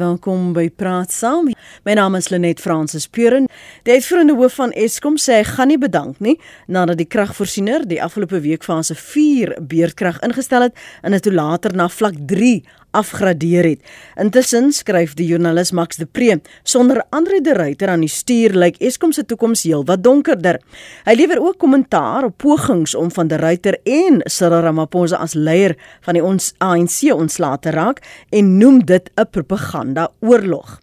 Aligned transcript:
Welkom 0.00 0.48
by 0.56 0.72
Praat 0.74 1.12
Saam. 1.14 1.52
My 1.86 1.94
naam 1.94 2.16
is 2.18 2.26
Lenet 2.32 2.58
Fransis 2.58 3.04
Puren. 3.06 3.44
Die 3.86 3.94
uitvoerende 3.94 4.34
hoof 4.34 4.56
van 4.58 4.72
Eskom 4.74 5.14
sê 5.22 5.36
hy 5.36 5.44
gaan 5.46 5.70
nie 5.70 5.76
bedank 5.78 6.18
nie 6.18 6.34
nadat 6.66 6.98
die 6.98 7.06
kragvoorsiener 7.06 7.84
die 7.86 8.00
afgelope 8.02 8.40
week 8.42 8.66
fase 8.66 8.96
4 8.98 9.54
beurtkrag 9.70 10.18
ingestel 10.26 10.66
het 10.66 10.82
en 11.06 11.14
dit 11.14 11.30
later 11.30 11.78
na 11.78 11.86
vlak 11.86 12.18
3 12.26 12.56
afgradeer 12.94 13.66
het. 13.68 13.80
Intussen 14.20 14.70
skryf 14.72 15.14
die 15.18 15.26
joernalis 15.26 15.72
Max 15.74 15.98
de 16.00 16.06
Pre, 16.06 16.38
sonder 16.62 17.02
Andre 17.10 17.40
de 17.44 17.54
Ruyter 17.58 17.92
aan 17.92 18.04
die 18.06 18.12
stuur 18.12 18.54
lyk 18.54 18.78
Eskom 18.78 19.12
se 19.12 19.24
toekoms 19.26 19.64
heelwat 19.66 20.04
donkerder. 20.04 20.60
Hy 21.04 21.16
lewer 21.18 21.42
ook 21.42 21.58
kommentaar 21.58 22.30
op 22.30 22.38
pogings 22.38 22.94
om 22.94 23.10
van 23.14 23.28
de 23.28 23.40
Ruyter 23.42 23.78
en 23.84 24.22
Cyril 24.24 24.64
Ramaphosa 24.68 25.20
as 25.20 25.34
leier 25.34 25.76
van 26.06 26.14
die 26.18 26.24
ons 26.24 26.52
ANC 26.58 27.02
ontslae 27.12 27.58
te 27.58 27.74
raak 27.74 28.00
en 28.30 28.56
noem 28.58 28.84
dit 28.84 29.10
'n 29.16 29.28
propaganda 29.30 30.10
oorlog. 30.20 30.80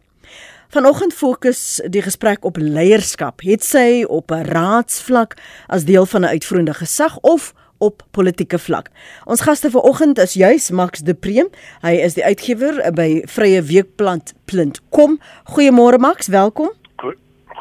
Vanoggend 0.71 1.13
fokus 1.13 1.81
die 1.91 2.01
gesprek 2.01 2.45
op 2.47 2.55
leierskap. 2.57 3.41
Het 3.43 3.63
sy 3.63 4.03
op 4.07 4.31
'n 4.31 4.47
raadsvlak 4.47 5.35
as 5.67 5.83
deel 5.83 6.05
van 6.05 6.21
'n 6.21 6.31
uitvoerende 6.31 6.73
gesag 6.73 7.19
of 7.19 7.53
op 7.81 8.03
politieke 8.15 8.59
vlak. 8.61 8.91
Ons 9.25 9.41
gaste 9.41 9.71
vanoggend 9.73 10.21
is 10.21 10.37
juis 10.37 10.69
Max 10.71 11.01
de 11.07 11.15
Preem. 11.17 11.49
Hy 11.81 11.95
is 12.05 12.13
die 12.17 12.25
uitgewer 12.25 12.77
by 12.93 13.23
Vrye 13.25 13.63
Weekblad.com. 13.65 15.17
Goeiemôre 15.55 15.99
Max, 16.01 16.29
welkom. 16.29 16.69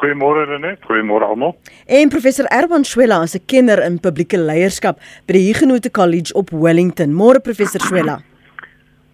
Goeiemôre 0.01 0.47
Renet, 0.49 0.79
goeiemôre 0.89 1.27
almal. 1.29 1.55
En 1.85 2.09
professor 2.09 2.47
Erwan 2.49 2.85
Swela 2.85 3.21
is 3.21 3.35
'n 3.35 3.45
kenner 3.45 3.83
in 3.85 3.99
publieke 3.99 4.37
leierskap 4.37 4.97
by 5.27 5.33
die 5.33 5.45
Huguenot 5.45 5.91
College 5.91 6.33
op 6.33 6.49
Wellington. 6.49 7.13
Môre 7.13 7.39
professor 7.39 7.81
Swela. 7.81 8.21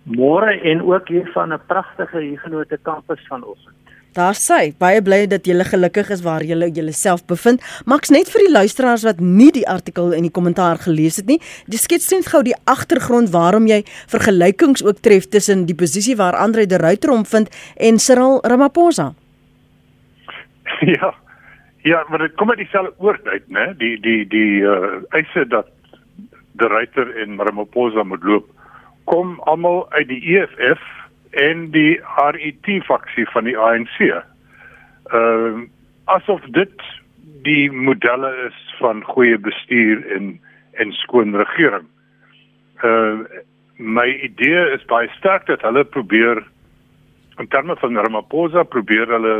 Môre 0.04 0.62
en 0.64 0.82
ook 0.82 1.08
hier 1.08 1.28
van 1.34 1.54
'n 1.54 1.60
pragtige 1.68 2.20
Huguenot 2.20 2.72
kampus 2.84 3.20
vanoggend. 3.28 3.77
Daar 4.18 4.34
sê 4.34 4.72
baie 4.82 4.98
bly 5.06 5.28
dat 5.30 5.46
jy 5.46 5.54
gelukkig 5.62 6.08
is 6.10 6.24
waar 6.26 6.42
jy 6.42 6.56
jouself 6.74 7.22
bevind. 7.30 7.62
Maks 7.86 8.10
net 8.10 8.32
vir 8.34 8.48
die 8.48 8.54
luisteraars 8.54 9.04
wat 9.06 9.20
nie 9.22 9.52
die 9.54 9.68
artikel 9.70 10.10
en 10.14 10.26
die 10.26 10.34
kommentaar 10.34 10.82
gelees 10.82 11.18
het 11.22 11.28
nie. 11.30 11.38
Dis 11.70 11.84
skets 11.86 12.10
net 12.12 12.26
gou 12.26 12.42
die 12.42 12.56
agtergrond 12.66 13.30
waarom 13.30 13.68
jy 13.68 13.84
vergelykings 14.10 14.82
ook 14.84 15.04
tref 15.06 15.30
tussen 15.30 15.68
die 15.70 15.78
posisie 15.78 16.18
waar 16.18 16.34
Andre 16.34 16.66
de 16.66 16.82
Ruyter 16.82 17.14
hom 17.14 17.26
vind 17.26 17.54
en 17.78 18.00
Cyril 18.00 18.42
Ramaphosa. 18.44 19.14
Ja. 20.82 21.14
Ja, 21.84 22.04
maar 22.10 22.20
dit 22.20 22.34
kom 22.36 22.50
uit 22.50 22.58
dieselfde 22.58 22.94
oord 22.98 23.28
uit, 23.28 23.46
né? 23.48 23.72
Die 23.78 23.96
die 24.02 24.26
die 24.28 24.62
uh 24.62 24.98
eise 25.16 25.46
dat 25.48 25.70
de 26.60 26.68
Ruyter 26.68 27.16
en 27.22 27.40
Ramaphosa 27.40 28.04
moet 28.04 28.24
loop 28.24 28.50
kom 29.06 29.40
almal 29.48 29.86
uit 29.96 30.08
die 30.10 30.20
EFF 30.36 30.84
en 31.38 31.70
die 31.72 32.00
RET 32.18 32.70
faksie 32.86 33.28
van 33.34 33.46
die 33.50 33.58
ANC. 33.58 34.00
Ehm 34.02 34.24
uh, 35.14 35.66
asof 36.08 36.42
dit 36.56 36.84
die 37.44 37.72
modelle 37.72 38.30
is 38.46 38.60
van 38.80 39.04
goeie 39.04 39.38
bestuur 39.38 40.06
en 40.16 40.40
en 40.80 40.92
skoon 41.04 41.36
regering. 41.36 41.88
Uh 42.84 43.28
my 43.78 44.08
idee 44.26 44.62
is 44.74 44.86
baie 44.90 45.10
sterk 45.18 45.46
dat 45.46 45.62
hulle 45.62 45.84
probeer 45.86 46.42
in 47.38 47.48
terme 47.48 47.76
van 47.78 47.98
Ramaphosa 47.98 48.64
probeer 48.64 49.12
hulle 49.14 49.36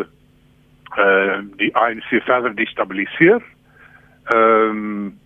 uh 0.98 1.40
die 1.62 1.72
ANC 1.76 2.10
verder 2.30 2.56
destabiliseer. 2.56 3.42
Ehm 4.36 4.70
um, 4.70 5.20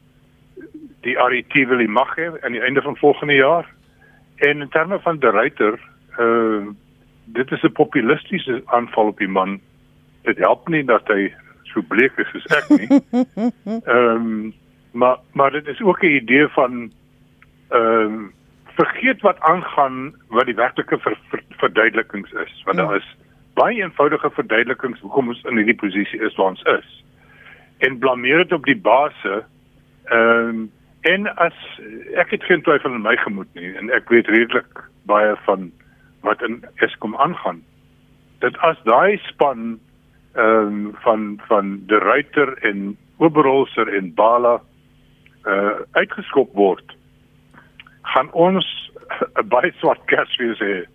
die 1.02 1.17
RET 1.17 1.53
wil 1.67 1.81
die 1.81 1.89
mag 1.89 2.16
hê 2.16 2.30
aan 2.42 2.53
die 2.53 2.61
einde 2.61 2.81
van 2.81 2.97
volgende 2.97 3.33
jaar. 3.33 3.66
En 4.36 4.61
in 4.61 4.69
terme 4.69 4.99
van 4.99 5.19
de 5.19 5.30
Ruyter 5.30 5.80
uh 6.20 6.67
dit 7.26 7.52
is 7.52 7.62
'n 7.64 7.72
populistiese 7.72 8.62
aanval 8.66 9.08
op 9.08 9.17
die 9.17 9.28
man. 9.28 9.59
Dit 10.22 10.38
help 10.38 10.67
nie 10.67 10.84
dat 10.84 11.08
hy 11.08 11.34
so 11.64 11.81
bleek 11.81 12.17
is 12.17 12.28
soos 12.31 12.45
ek 12.45 12.70
nie. 12.70 12.88
Ehm 13.86 14.16
um, 14.16 14.54
maar 14.92 15.17
maar 15.34 15.52
dit 15.52 15.67
is 15.67 15.82
ook 15.82 16.04
'n 16.04 16.16
idee 16.16 16.48
van 16.48 16.92
ehm 17.70 18.14
um, 18.14 18.33
vergeet 18.66 19.21
wat 19.21 19.39
aangaan 19.39 20.16
wat 20.27 20.45
die 20.45 20.55
werklike 20.55 20.98
ver, 20.98 21.17
ver, 21.30 21.44
verduidelikings 21.50 22.32
is. 22.32 22.61
Want 22.66 22.77
ja. 22.77 22.86
daar 22.86 22.95
is 22.95 23.17
baie 23.54 23.82
eenvoudige 23.82 24.30
verduidelikings 24.30 25.00
hoekom 25.00 25.27
ons 25.27 25.44
in 25.44 25.58
hierdie 25.58 25.76
posisie 25.76 26.20
is 26.20 26.36
waar 26.36 26.48
ons 26.48 26.61
is. 26.61 27.04
En 27.77 27.98
blameer 27.98 28.38
dit 28.38 28.52
op 28.52 28.66
die 28.66 28.77
base 28.77 29.44
ehm 30.05 30.48
um, 30.48 30.71
en 31.02 31.36
as 31.36 31.54
ek 32.14 32.30
het 32.30 32.44
geen 32.44 32.61
twyfel 32.61 32.94
in 32.94 33.02
my 33.02 33.16
gemoed 33.17 33.48
nie 33.54 33.71
en 33.77 33.89
ek 33.89 34.10
weet 34.10 34.27
redelik 34.27 34.83
baie 35.10 35.36
van 35.45 35.71
wat 36.21 36.42
in 36.42 36.65
Eskom 36.76 37.15
aangaan. 37.15 37.61
Dit 38.39 38.58
as 38.58 38.77
daai 38.83 39.17
span 39.30 39.80
ehm 40.33 40.67
um, 40.67 40.95
van 41.04 41.42
van 41.48 41.80
de 41.86 41.98
Ruyter 41.99 42.58
en 42.58 42.98
Oberholzer 43.17 43.93
en 43.98 44.14
Bala 44.14 44.61
uh 45.45 45.71
uitgeskop 45.92 46.54
word, 46.54 46.95
gaan 48.02 48.32
ons 48.32 48.92
'n 49.42 49.48
baie 49.48 49.71
swart 49.80 50.05
kers 50.05 50.36
wees 50.37 50.59
hê 50.59 50.86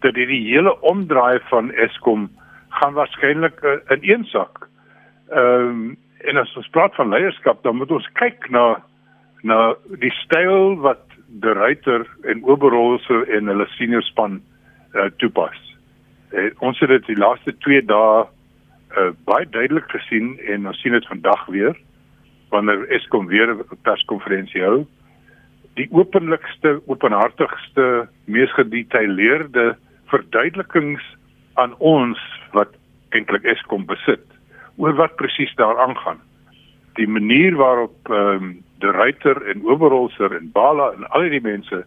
dat 0.00 0.14
die 0.14 0.26
hele 0.26 0.80
omdraai 0.80 1.38
van 1.48 1.72
Eskom 1.72 2.30
gaan 2.68 2.92
waarskynlik 2.92 3.62
uh, 3.62 3.78
in 3.88 4.00
een 4.02 4.24
sak. 4.24 4.68
Ehm 5.30 5.68
um, 5.68 5.98
en 6.20 6.36
as 6.36 6.56
ons 6.56 6.68
praat 6.68 6.94
van 6.94 7.08
leierskap, 7.08 7.62
dan 7.62 7.76
moet 7.76 7.90
ons 7.90 8.08
kyk 8.12 8.50
na 8.50 8.82
na 9.42 9.74
die 10.02 10.12
styl 10.12 10.76
wat 10.84 11.00
de 11.40 11.52
Ruyter 11.52 12.06
en 12.22 12.44
Oberholzer 12.44 13.28
en 13.28 13.46
hulle 13.46 13.66
senior 13.66 14.02
span 14.02 14.40
uh, 14.94 15.10
toepas. 15.16 15.58
Uh, 16.30 16.50
ons 16.58 16.78
het 16.78 16.88
dit 16.88 17.06
die 17.06 17.18
laaste 17.18 17.54
2 17.66 17.84
dae 17.90 18.24
uh, 18.24 19.10
baie 19.24 19.46
duidelik 19.50 19.90
gesien 19.90 20.38
en 20.46 20.66
ons 20.70 20.80
sien 20.82 20.92
dit 20.92 21.06
vandag 21.06 21.46
weer 21.46 21.76
wanneer 22.50 22.88
Eskom 22.90 23.26
weer 23.26 23.54
'n 23.54 23.78
perskonferensie 23.82 24.62
hou. 24.62 24.86
Die 25.78 25.88
openlikste, 25.90 26.80
openhartigste, 26.86 28.08
mees 28.24 28.52
gedetailleerde 28.52 29.76
verduidelikings 30.10 31.02
aan 31.54 31.74
ons 31.78 32.18
wat 32.52 32.74
eintlik 33.10 33.44
Eskom 33.44 33.86
besit 33.86 34.26
oor 34.76 34.94
wat 34.98 35.16
presies 35.16 35.54
daar 35.54 35.78
aangaan. 35.78 36.18
Die 36.98 37.08
manier 37.08 37.56
waarop 37.56 38.10
ehm 38.10 38.42
um, 38.42 38.62
de 38.80 38.90
Ruyter 38.90 39.42
en 39.46 39.64
Oberholzer 39.64 40.36
en 40.36 40.50
Bala 40.52 40.92
en 40.96 41.04
al 41.10 41.28
die 41.28 41.40
mense 41.44 41.84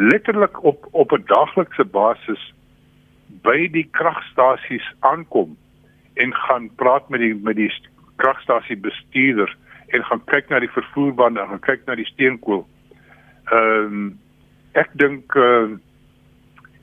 letterlik 0.00 0.64
op 0.64 0.88
op 0.90 1.12
'n 1.12 1.22
daaglikse 1.26 1.84
basis 1.84 2.54
by 3.26 3.68
die 3.70 3.88
kragstasies 3.90 4.94
aankom 4.98 5.56
en 6.14 6.34
gaan 6.34 6.70
praat 6.74 7.08
met 7.08 7.20
die 7.20 7.34
met 7.34 7.56
die 7.56 7.72
kragstasie 8.16 8.76
bestuurder 8.76 9.56
en 9.86 10.04
gaan 10.04 10.24
kyk 10.24 10.48
na 10.48 10.58
die 10.58 10.70
vervoerbande 10.70 11.40
en 11.40 11.48
gaan 11.48 11.66
kyk 11.68 11.84
na 11.84 11.94
die 11.94 12.10
steenkool. 12.12 12.66
Ehm 13.52 13.84
um, 13.84 14.18
ek 14.72 14.88
dink 14.92 15.34
uh, 15.34 15.68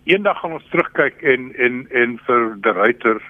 eendag 0.04 0.40
gaan 0.40 0.54
ons 0.54 0.70
terugkyk 0.70 1.22
en 1.22 1.56
en 1.56 1.88
en 1.90 2.20
vir 2.26 2.56
die 2.62 2.72
ruiter 2.72 3.22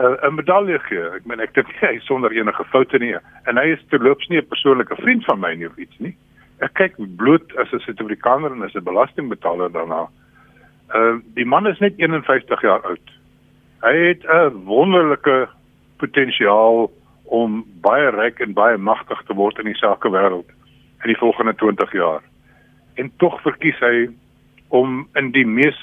uh, 0.00 0.28
'n 0.28 0.34
medalje 0.34 0.78
gee. 0.78 1.10
Ek 1.16 1.24
meen 1.24 1.40
ek 1.40 1.54
dink 1.54 1.72
hy 1.90 1.98
sonder 1.98 2.30
enige 2.30 2.64
foute 2.64 2.98
nie 2.98 3.14
en 3.44 3.56
hy 3.56 3.66
is 3.74 3.84
terloops 3.88 4.28
nie 4.28 4.38
'n 4.38 4.48
persoonlike 4.54 4.96
vriend 5.02 5.24
van 5.24 5.40
my 5.40 5.54
nie 5.54 5.66
of 5.66 5.76
iets 5.76 5.98
nie 5.98 6.16
ek 6.64 6.74
kyk 6.74 6.94
bloot 7.16 7.56
as 7.60 7.72
'n 7.72 7.80
Suid-Afrikaner 7.84 8.52
en 8.52 8.62
as 8.62 8.74
'n 8.74 8.84
belastingbetaler 8.84 9.72
daarna. 9.72 10.08
Ehm 10.94 11.16
uh, 11.16 11.20
die 11.34 11.44
man 11.44 11.66
is 11.66 11.78
net 11.78 11.94
51 11.96 12.62
jaar 12.62 12.82
oud. 12.82 13.10
Hy 13.80 13.96
het 13.96 14.22
'n 14.24 14.64
wonderlike 14.64 15.48
potensiaal 15.96 16.90
om 17.24 17.64
baie 17.80 18.10
ryk 18.10 18.40
en 18.40 18.52
baie 18.52 18.76
magtig 18.78 19.22
te 19.26 19.34
word 19.34 19.58
in 19.58 19.64
die 19.64 19.80
sakewêreld 19.80 20.48
in 21.02 21.12
die 21.12 21.18
volgende 21.18 21.54
20 21.54 21.92
jaar. 21.92 22.22
En 22.94 23.12
tog 23.16 23.40
verkies 23.42 23.78
hy 23.78 24.08
om 24.68 25.08
in 25.14 25.30
die 25.30 25.46
mees 25.46 25.78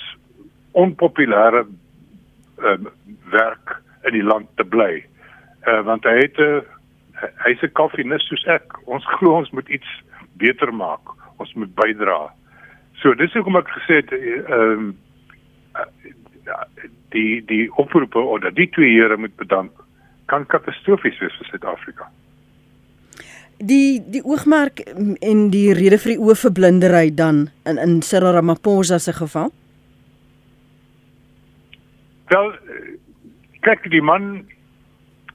onpopulêre 0.72 1.66
uh, 2.57 2.78
werk 3.31 3.81
in 4.03 4.13
die 4.13 4.24
land 4.24 4.47
te 4.56 4.63
bly. 4.63 5.06
Uh, 5.68 5.81
want 5.86 6.03
hy 6.03 6.15
het 6.18 6.38
'n 6.38 6.42
uh, 6.42 6.62
hy's 7.45 7.62
'n 7.62 7.71
koffienis 7.71 8.27
soos 8.27 8.45
ek. 8.45 8.80
Ons 8.86 9.06
glo 9.06 9.38
ons 9.38 9.51
moet 9.51 9.69
iets 9.69 9.88
beter 10.41 10.74
maak. 10.74 11.13
Ons 11.38 11.53
moet 11.53 11.71
bydra. 11.75 12.33
So 13.01 13.13
dis 13.19 13.33
hoekom 13.33 13.59
ek 13.59 13.71
gesê 13.80 14.01
het 14.01 14.13
ehm 14.13 14.89
um, 14.89 14.94
die 17.13 17.41
die 17.47 17.65
oproepe 17.80 18.19
of 18.19 18.41
dat 18.44 18.56
die 18.56 18.69
twee 18.69 18.97
here 18.97 19.18
moet 19.18 19.35
bedank 19.39 19.71
kan 20.31 20.45
katastrofies 20.50 21.19
wees 21.21 21.35
vir 21.39 21.50
Suid-Afrika. 21.50 22.07
Die 23.59 24.01
die 24.12 24.24
oogmerk 24.25 24.81
en 25.21 25.44
die 25.53 25.74
rede 25.77 26.00
vir 26.01 26.15
die 26.15 26.24
oë 26.24 26.38
verblindery 26.45 27.12
dan 27.15 27.45
in 27.69 27.77
in 27.77 28.01
Cyril 28.01 28.35
Ramaphosa 28.38 29.00
se 29.00 29.13
geval? 29.13 29.51
Wel 32.33 32.51
kyk 33.68 33.89
die 33.91 34.01
man 34.01 34.33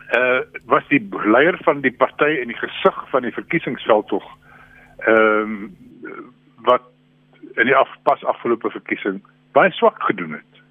eh 0.08 0.18
uh, 0.18 0.40
was 0.64 0.84
die 0.88 1.02
leier 1.34 1.58
van 1.64 1.80
die 1.84 1.92
party 1.92 2.30
en 2.40 2.48
die 2.48 2.56
gesig 2.56 2.96
van 3.10 3.22
die 3.22 3.32
verkiesingsveldtog 3.32 4.24
ehm 4.98 5.52
um, 5.52 5.76
wat 6.62 6.82
in 7.54 7.66
die 7.66 7.76
af, 7.76 7.88
pas 8.02 8.24
afgelope 8.24 8.70
verkiesing 8.70 9.22
baie 9.52 9.72
swak 9.72 10.02
gedoen 10.02 10.32
het. 10.32 10.62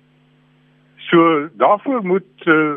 So 1.10 1.48
daarvoor 1.54 2.06
moet 2.06 2.46
uh, 2.46 2.74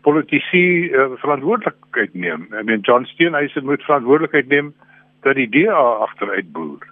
politici 0.00 0.90
uh, 0.90 1.10
verantwoordelikheid 1.22 2.14
neem. 2.14 2.48
I 2.52 2.62
mean 2.62 2.80
John 2.80 3.04
Steenhuisen 3.04 3.64
moet 3.64 3.82
verantwoordelikheid 3.82 4.48
neem 4.48 4.74
dat 5.22 5.34
die 5.34 5.48
DA 5.48 5.82
agteruit 6.06 6.52
boer. 6.52 6.86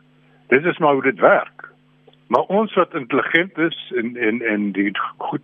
Dit 0.48 0.64
is 0.64 0.78
maar 0.78 0.92
hoe 0.92 1.02
dit 1.02 1.18
werk. 1.18 1.68
Maar 2.26 2.42
ons 2.42 2.74
wat 2.74 2.94
intelligent 2.94 3.58
is 3.58 3.92
en 3.96 4.16
en 4.16 4.42
en 4.42 4.72
die 4.72 4.90
goed 5.16 5.42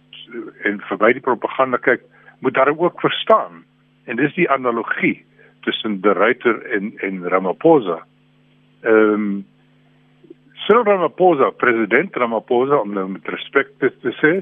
en 0.62 0.80
verby 0.80 1.12
die 1.12 1.22
propaganda 1.22 1.76
kyk, 1.76 2.02
moet 2.38 2.54
daar 2.54 2.78
ook 2.78 3.00
verstaan. 3.00 3.64
En 4.04 4.16
dis 4.16 4.34
die 4.34 4.50
analogie 4.50 5.24
tussen 5.60 6.00
De 6.00 6.12
Ruyter 6.12 6.62
en 6.62 6.92
en 6.96 7.28
Ramaphosa. 7.28 8.04
Ehm 8.86 9.12
um, 9.12 9.44
Cyril 10.66 10.84
Ramaphosa, 10.84 11.50
president 11.50 12.16
Ramaphosa 12.16 12.80
om 12.82 12.94
nou 12.94 13.06
met 13.08 13.28
respek 13.30 13.68
te, 13.78 13.92
sê, 14.22 14.32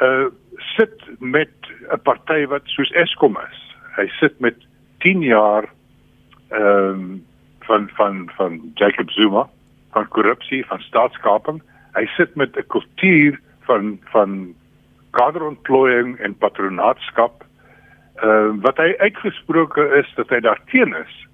uh 0.00 0.28
sit 0.76 1.04
met 1.18 1.52
'n 1.90 2.00
party 2.04 2.46
wat 2.46 2.62
soos 2.64 2.92
Eskom 2.92 3.36
is. 3.50 3.60
Hy 3.96 4.06
sit 4.20 4.40
met 4.40 4.56
10 5.00 5.22
jaar 5.22 5.68
ehm 6.48 7.00
um, 7.00 7.24
van 7.66 7.88
van 7.96 8.30
van 8.36 8.60
Jacob 8.74 9.10
Zuma 9.10 9.48
van 9.92 10.08
korrupsie, 10.08 10.66
van 10.66 10.80
staatskaping. 10.80 11.62
Hy 11.94 12.06
sit 12.16 12.34
met 12.34 12.56
'n 12.56 12.66
kultuur 12.66 13.40
van 13.60 13.98
van 14.12 14.54
kaderontplooiing 15.10 16.18
en 16.18 16.36
patronaatskap. 16.36 17.44
Ehm 18.14 18.28
uh, 18.28 18.62
wat 18.62 18.76
hy 18.76 18.94
uitgesproke 18.98 19.82
is 20.00 20.12
dat 20.14 20.28
hy 20.28 20.40
daarteen 20.40 20.94
is, 20.94 21.26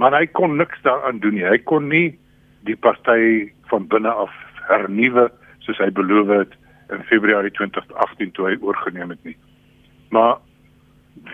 maar 0.00 0.16
hy 0.16 0.26
kon 0.32 0.56
niks 0.56 0.80
daaraan 0.82 1.18
doen 1.20 1.36
nie. 1.36 1.44
Hy 1.44 1.58
kon 1.68 1.90
nie 1.92 2.14
die 2.64 2.76
party 2.76 3.50
van 3.68 3.84
binne 3.92 4.12
af 4.24 4.32
hernuwe 4.70 5.26
soos 5.66 5.80
hy 5.82 5.90
beloof 5.92 6.32
het 6.32 6.56
in 6.94 7.04
Februarie 7.10 7.52
2018 7.58 8.32
toe 8.36 8.48
hy 8.48 8.56
oorgeneem 8.64 9.12
het 9.12 9.28
nie. 9.28 9.36
Maar 10.14 10.38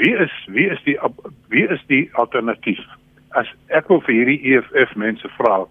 wie 0.01 0.13
is 0.25 0.35
wie 0.51 0.67
is 0.73 0.83
die 0.89 0.97
wie 1.55 1.67
is 1.71 1.83
die 1.93 2.05
alternatief? 2.19 2.83
As 3.39 3.49
ek 3.79 3.89
wil 3.93 4.03
vir 4.09 4.19
hierdie 4.19 4.41
EFF 4.57 4.97
mense 4.99 5.31
vra, 5.37 5.63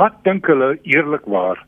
wat 0.00 0.16
dink 0.26 0.48
hulle 0.50 0.74
eerlikwaar, 0.82 1.60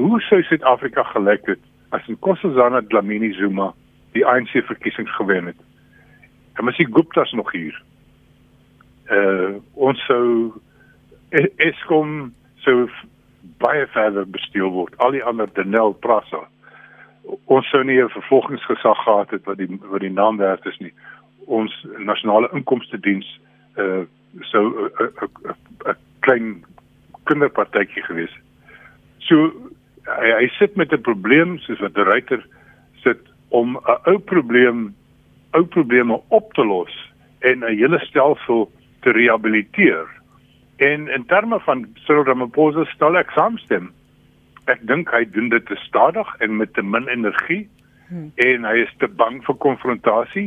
hoe 0.00 0.20
sou 0.28 0.42
Suid-Afrika 0.44 1.06
gelyk 1.14 1.48
het 1.54 1.62
as 1.96 2.06
Nkosazana 2.12 2.82
Dlamini 2.92 3.32
Zuma 3.38 3.70
die 4.12 4.26
ANC 4.26 4.58
verkiesing 4.66 5.08
gewen 5.16 5.48
het? 5.52 5.60
En 6.58 6.66
mens 6.66 6.76
die 6.76 6.90
Guptas 6.90 7.32
nog 7.32 7.52
hier. 7.56 7.76
Uh 9.10 9.58
ons 9.74 9.98
sou 10.06 10.54
Eskom 11.30 12.32
sou 12.64 12.88
baie 13.62 13.86
verder 13.94 14.26
besteel 14.26 14.70
word. 14.74 14.94
Al 14.98 15.14
die 15.14 15.24
ander 15.24 15.50
Denel 15.54 15.94
Prasa. 16.02 16.44
Ons 17.46 17.68
sou 17.70 17.82
nie 17.84 18.00
'n 18.02 18.08
vervolgingsgesag 18.08 19.02
gehad 19.04 19.30
het 19.30 19.44
wat 19.44 19.58
die 19.58 19.68
wat 19.90 20.00
die 20.00 20.12
naam 20.12 20.36
werd 20.36 20.66
is 20.66 20.78
nie. 20.78 20.92
Ons 21.46 21.86
nasionale 21.98 22.48
inkomste 22.52 23.00
diens 23.00 23.40
uh 23.76 24.04
sou 24.40 24.90
'n 25.86 25.96
klein 26.20 26.64
kinderpartytjie 27.24 28.02
gewees. 28.02 28.34
So 29.18 29.52
hy, 30.06 30.30
hy 30.40 30.48
sit 30.58 30.76
met 30.76 30.92
'n 30.92 31.02
probleem 31.02 31.58
soos 31.58 31.80
wat 31.80 31.94
die 31.94 32.04
ryter 32.04 32.46
sit 33.02 33.20
om 33.48 33.76
'n 33.76 33.98
ou 34.06 34.18
probleem 34.18 34.94
ou 35.52 35.64
probleme 35.64 36.20
op 36.28 36.52
te 36.54 36.64
los 36.64 37.12
en 37.40 37.64
'n 37.64 37.76
hele 37.76 37.98
stelsel 37.98 38.70
te 39.00 39.12
rehabiliteer 39.16 40.08
En 40.80 41.08
in 41.08 41.26
terme 41.26 41.60
van 41.60 41.88
Cyril 41.94 42.24
Ramaphosa 42.24 42.84
stel 42.88 43.18
ek 43.20 43.34
saamstem. 43.36 43.90
Ek 44.72 44.80
dink 44.88 45.10
hy 45.12 45.26
doen 45.28 45.50
dit 45.52 45.66
te 45.68 45.76
stadig 45.82 46.28
en 46.40 46.54
met 46.56 46.72
te 46.72 46.80
min 46.80 47.04
energie 47.12 47.66
hmm. 48.08 48.30
en 48.40 48.64
hy 48.64 48.78
is 48.86 48.94
te 49.02 49.10
bang 49.20 49.42
vir 49.44 49.58
konfrontasie. 49.60 50.46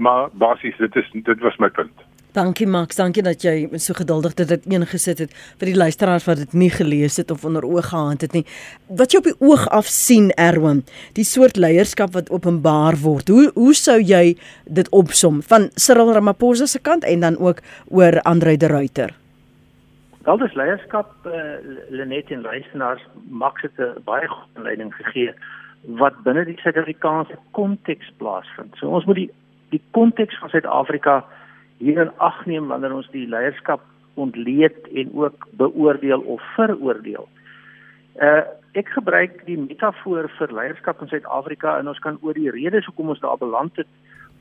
Maar 0.00 0.32
basies 0.40 0.80
dit 0.80 0.96
is 0.96 1.12
dit 1.12 1.44
was 1.44 1.60
my 1.60 1.68
punt. 1.68 2.06
Dankie 2.36 2.66
Max, 2.68 2.98
dankie 3.00 3.22
dat 3.24 3.40
jy 3.40 3.70
so 3.80 3.96
geduldig 3.96 4.34
dit 4.36 4.50
dit 4.50 4.66
ingesit 4.68 5.22
het 5.22 5.30
vir 5.58 5.70
die 5.70 5.78
luisteraars 5.78 6.26
wat 6.28 6.42
dit 6.42 6.52
nie 6.52 6.68
gelees 6.68 7.16
het 7.16 7.30
of 7.32 7.44
onder 7.48 7.64
oog 7.64 7.88
gehad 7.88 8.20
het 8.20 8.34
nie. 8.36 8.44
Wat 9.00 9.12
jy 9.12 9.22
op 9.22 9.28
die 9.30 9.38
oog 9.40 9.64
af 9.72 9.88
sien 9.88 10.28
Erwin, 10.36 10.82
die 11.16 11.24
soort 11.24 11.56
leierskap 11.56 12.12
wat 12.12 12.28
openbaar 12.28 12.98
word. 13.00 13.32
Hoe 13.32 13.48
hoe 13.54 13.72
sou 13.74 13.96
jy 13.96 14.36
dit 14.66 14.90
opsom 14.92 15.40
van 15.42 15.70
Cyril 15.74 16.12
Ramaphosa 16.12 16.68
se 16.68 16.78
kant 16.78 17.08
en 17.08 17.24
dan 17.24 17.38
ook 17.40 17.64
oor 17.88 18.20
Andre 18.28 18.56
de 18.56 18.68
Ruyter? 18.68 19.16
Wel 20.28 20.38
dis 20.44 20.54
leierskap 20.54 21.14
uh, 21.24 21.32
Lenet 21.88 22.30
en 22.30 22.44
luisteraars 22.44 23.08
maak 23.30 23.62
dit 23.62 23.72
'n 23.78 24.04
baie 24.04 24.28
goeie 24.28 24.62
leiding 24.68 24.94
gegee 24.94 25.32
wat 25.96 26.22
binne 26.24 26.44
die 26.44 26.60
Suid-Afrikaanse 26.60 27.38
konteks 27.50 28.12
plaasvind. 28.16 28.76
So 28.76 28.88
ons 28.88 29.04
moet 29.04 29.16
die 29.16 29.30
die 29.70 29.82
konteks 29.90 30.38
van 30.38 30.48
Suid-Afrika 30.48 31.24
hierin 31.78 32.10
ag 32.18 32.46
neem 32.46 32.68
wanneer 32.68 32.94
ons 32.94 33.10
die 33.14 33.26
leierskap 33.28 33.80
ontleed 34.18 34.88
en 34.94 35.10
ook 35.14 35.46
beoordeel 35.60 36.20
of 36.20 36.42
veroordeel. 36.54 37.28
Uh 38.18 38.42
ek 38.76 38.90
gebruik 38.94 39.40
die 39.46 39.56
metafoor 39.58 40.28
vir 40.36 40.52
leierskap 40.54 41.00
in 41.02 41.08
Suid-Afrika 41.10 41.78
en 41.78 41.88
ons 41.88 41.98
kan 42.04 42.18
oor 42.22 42.36
die 42.36 42.50
redes 42.52 42.86
hoekom 42.86 43.08
ons 43.14 43.22
daar 43.22 43.38
beland 43.40 43.74
het 43.80 43.88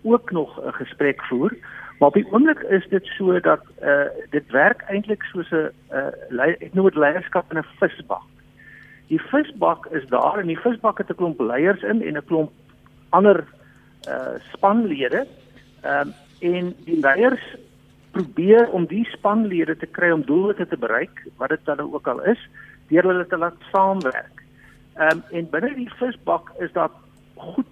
ook 0.04 0.32
nog 0.32 0.60
'n 0.62 0.74
gesprek 0.74 1.24
voer. 1.30 1.56
Maar 1.98 2.08
op 2.08 2.14
die 2.14 2.28
oomblik 2.32 2.60
is 2.60 2.86
dit 2.90 3.06
so 3.18 3.40
dat 3.40 3.64
uh 3.82 4.10
dit 4.30 4.52
werk 4.52 4.82
eintlik 4.82 5.24
soos 5.24 5.52
'n 5.52 5.72
uh 5.92 6.48
ek 6.62 6.74
noem 6.74 6.86
dit 6.86 6.96
leierskap 6.96 7.52
in 7.52 7.58
'n 7.58 7.66
visbak. 7.80 8.28
Die 9.08 9.22
visbak 9.22 9.86
is 9.86 10.06
daar 10.08 10.40
en 10.40 10.48
die 10.48 10.60
visbak 10.60 10.98
het 10.98 11.10
'n 11.10 11.16
klomp 11.16 11.40
leiers 11.40 11.82
in 11.82 12.02
en 12.02 12.18
'n 12.18 12.26
klomp 12.26 12.52
ander 13.10 13.46
uh 14.08 14.38
spanlede. 14.54 15.26
Ehm 15.82 16.08
um, 16.08 16.14
en 16.40 16.76
die 16.86 17.00
leiers 17.00 17.56
probeer 18.12 18.70
om 18.70 18.86
die 18.86 19.06
spanlede 19.06 19.78
te 19.78 19.86
kry 19.86 20.12
om 20.12 20.26
doelwitte 20.26 20.68
te 20.68 20.78
bereik, 20.78 21.24
wat 21.38 21.50
dit 21.50 21.66
dan 21.66 21.80
ook 21.80 22.08
al 22.08 22.24
is, 22.24 22.42
deur 22.90 23.04
hulle 23.04 23.28
te 23.28 23.38
laat 23.38 23.58
saamwerk. 23.72 24.44
Ehm 24.98 25.18
um, 25.18 25.24
en 25.32 25.50
binne 25.50 25.74
die 25.76 25.92
visbak 26.00 26.50
is 26.60 26.72
daar 26.74 26.90
goed 27.36 27.68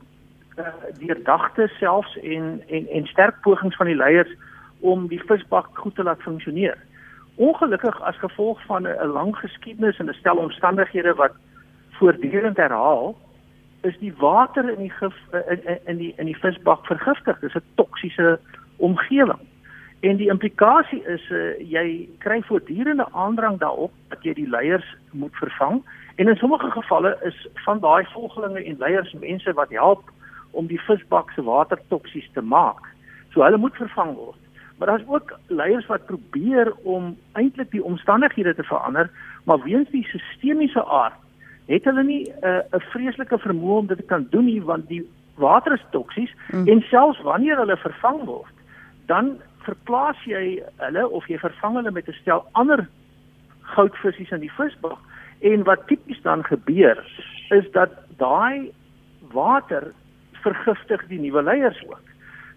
uh, 0.58 0.68
deurdagte 1.00 1.70
selfs 1.80 2.18
en 2.22 2.62
en 2.68 2.88
en 2.88 3.08
sterk 3.08 3.42
pogings 3.42 3.76
van 3.76 3.90
die 3.90 3.96
leiers 3.96 4.34
om 4.80 5.08
die 5.08 5.22
visbak 5.24 5.68
goed 5.74 5.96
te 5.96 6.04
laat 6.04 6.22
funksioneer. 6.22 6.78
Ongelukkig 7.36 8.02
as 8.02 8.18
gevolg 8.18 8.62
van 8.66 8.88
'n 8.88 9.12
lang 9.18 9.36
geskiedenis 9.38 9.98
en 9.98 10.10
'n 10.10 10.20
stel 10.20 10.38
omstandighede 10.38 11.14
wat 11.14 11.34
voortdurend 11.92 12.58
herhaal, 12.58 13.18
is 13.82 13.98
die 14.00 14.14
water 14.18 14.70
in 14.70 14.80
die 14.80 14.94
gif 15.00 15.16
in, 15.32 15.66
in, 15.66 15.80
in 15.86 15.98
die 15.98 16.14
in 16.18 16.26
die 16.26 16.38
visbak 16.38 16.86
vergiftig. 16.86 17.40
Dit 17.40 17.50
is 17.50 17.62
'n 17.62 17.66
toksiese 17.76 18.40
omgewing. 18.78 19.42
En 20.00 20.18
die 20.18 20.30
implikasie 20.30 21.02
is 21.08 21.24
uh, 21.30 21.56
jy 21.60 22.10
kry 22.18 22.42
voortdurende 22.46 23.08
aandrang 23.12 23.58
daarop 23.60 23.92
dat 24.10 24.24
jy 24.24 24.34
die 24.34 24.50
leiers 24.50 24.86
moet 25.12 25.36
vervang 25.36 25.82
en 26.16 26.28
in 26.28 26.36
sommige 26.36 26.72
gevalle 26.72 27.18
is 27.24 27.48
van 27.66 27.80
daai 27.80 28.06
volgelinge 28.14 28.64
en 28.64 28.78
leiers 28.80 29.14
mense 29.20 29.54
wat 29.54 29.70
help 29.70 30.12
om 30.52 30.68
die 30.68 30.80
visbak 30.88 31.32
se 31.32 31.44
water 31.44 31.80
toksies 31.88 32.30
te 32.34 32.42
maak. 32.42 32.84
So 33.34 33.44
hulle 33.44 33.58
moet 33.58 33.76
vervang 33.76 34.16
word. 34.16 34.40
Maar 34.78 34.88
daar's 34.88 35.08
ook 35.08 35.34
leiers 35.48 35.86
wat 35.86 36.06
probeer 36.06 36.74
om 36.84 37.16
eintlik 37.32 37.72
die 37.72 37.84
omstandighede 37.84 38.56
te 38.56 38.64
verander, 38.64 39.10
maar 39.44 39.64
weens 39.64 39.90
die 39.90 40.08
sistemiese 40.12 40.86
aard 40.86 41.20
het 41.66 41.84
hulle 41.84 42.04
nie 42.04 42.24
eh, 42.42 42.62
'n 42.72 42.78
uh, 42.78 42.88
vreeslike 42.94 43.38
vermoë 43.40 43.78
om 43.78 43.88
dit 43.88 43.98
te 43.98 44.04
kan 44.04 44.28
doen 44.30 44.46
nie 44.46 44.62
want 44.62 44.88
die 44.88 45.02
water 45.36 45.74
is 45.74 45.86
toksies 45.92 46.34
mm. 46.52 46.68
en 46.68 46.82
selfs 46.82 47.22
wanneer 47.22 47.58
hulle 47.58 47.78
vervang 47.78 48.24
word, 48.26 48.55
dan 49.06 49.36
verplaas 49.66 50.18
jy 50.26 50.62
hulle 50.78 51.08
of 51.10 51.28
jy 51.28 51.38
vervang 51.42 51.76
hulle 51.80 51.92
met 51.92 52.08
'n 52.08 52.18
stel 52.22 52.46
ander 52.54 52.88
goudvisse 53.76 54.36
in 54.36 54.46
die 54.46 54.58
visbak 54.58 55.00
en 55.40 55.64
wat 55.64 55.88
tipies 55.88 56.22
dan 56.22 56.44
gebeur 56.44 56.98
is 57.50 57.72
dat 57.72 57.92
daai 58.18 58.72
water 59.34 59.94
vergiftig 60.46 61.08
die 61.08 61.20
nuwe 61.20 61.44
leiers 61.44 61.82
ook. 61.88 62.02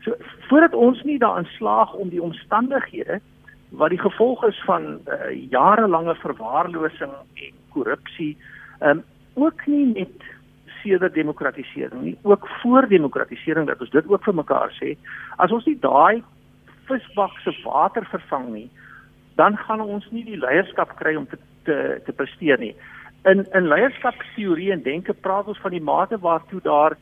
So 0.04 0.14
voordat 0.48 0.74
ons 0.74 1.02
nie 1.02 1.18
daarin 1.18 1.48
slaag 1.56 1.92
om 1.94 2.08
die 2.08 2.22
omstandighede 2.22 3.20
wat 3.68 3.90
die 3.90 4.00
gevolg 4.00 4.44
is 4.44 4.60
van 4.64 4.98
uh, 5.04 5.50
jarelange 5.50 6.14
verwaarlosing 6.14 7.12
en 7.34 7.54
korrupsie, 7.74 8.36
um, 8.80 9.02
ook 9.34 9.66
nie 9.66 9.86
net 9.92 10.24
sedert 10.82 11.14
demokratisering 11.14 12.02
nie, 12.02 12.16
ook 12.22 12.48
voor 12.62 12.88
demokratisering 12.88 13.66
dat 13.66 13.80
ons 13.80 13.90
dit 13.90 14.08
ook 14.08 14.24
vir 14.24 14.34
mekaar 14.34 14.72
sê, 14.78 14.94
as 15.36 15.52
ons 15.52 15.66
nie 15.68 15.76
daai 15.82 16.22
visbak 16.88 17.38
se 17.44 17.52
water 17.64 18.06
vervang 18.10 18.48
nie, 18.52 18.70
dan 19.36 19.56
gaan 19.56 19.80
ons 19.80 20.06
nie 20.10 20.24
die 20.24 20.40
leierskap 20.40 20.96
kry 20.98 21.14
om 21.16 21.26
te 21.26 21.38
te, 21.68 22.00
te 22.04 22.12
presteer 22.12 22.58
nie. 22.58 22.74
In 23.28 23.44
in 23.52 23.68
leierskapsteorie 23.68 24.72
en 24.72 24.82
denke 24.82 25.14
praat 25.26 25.50
ons 25.52 25.60
van 25.64 25.74
die 25.74 25.84
mate 25.84 26.18
waartoe 26.24 26.60
daar 26.64 26.96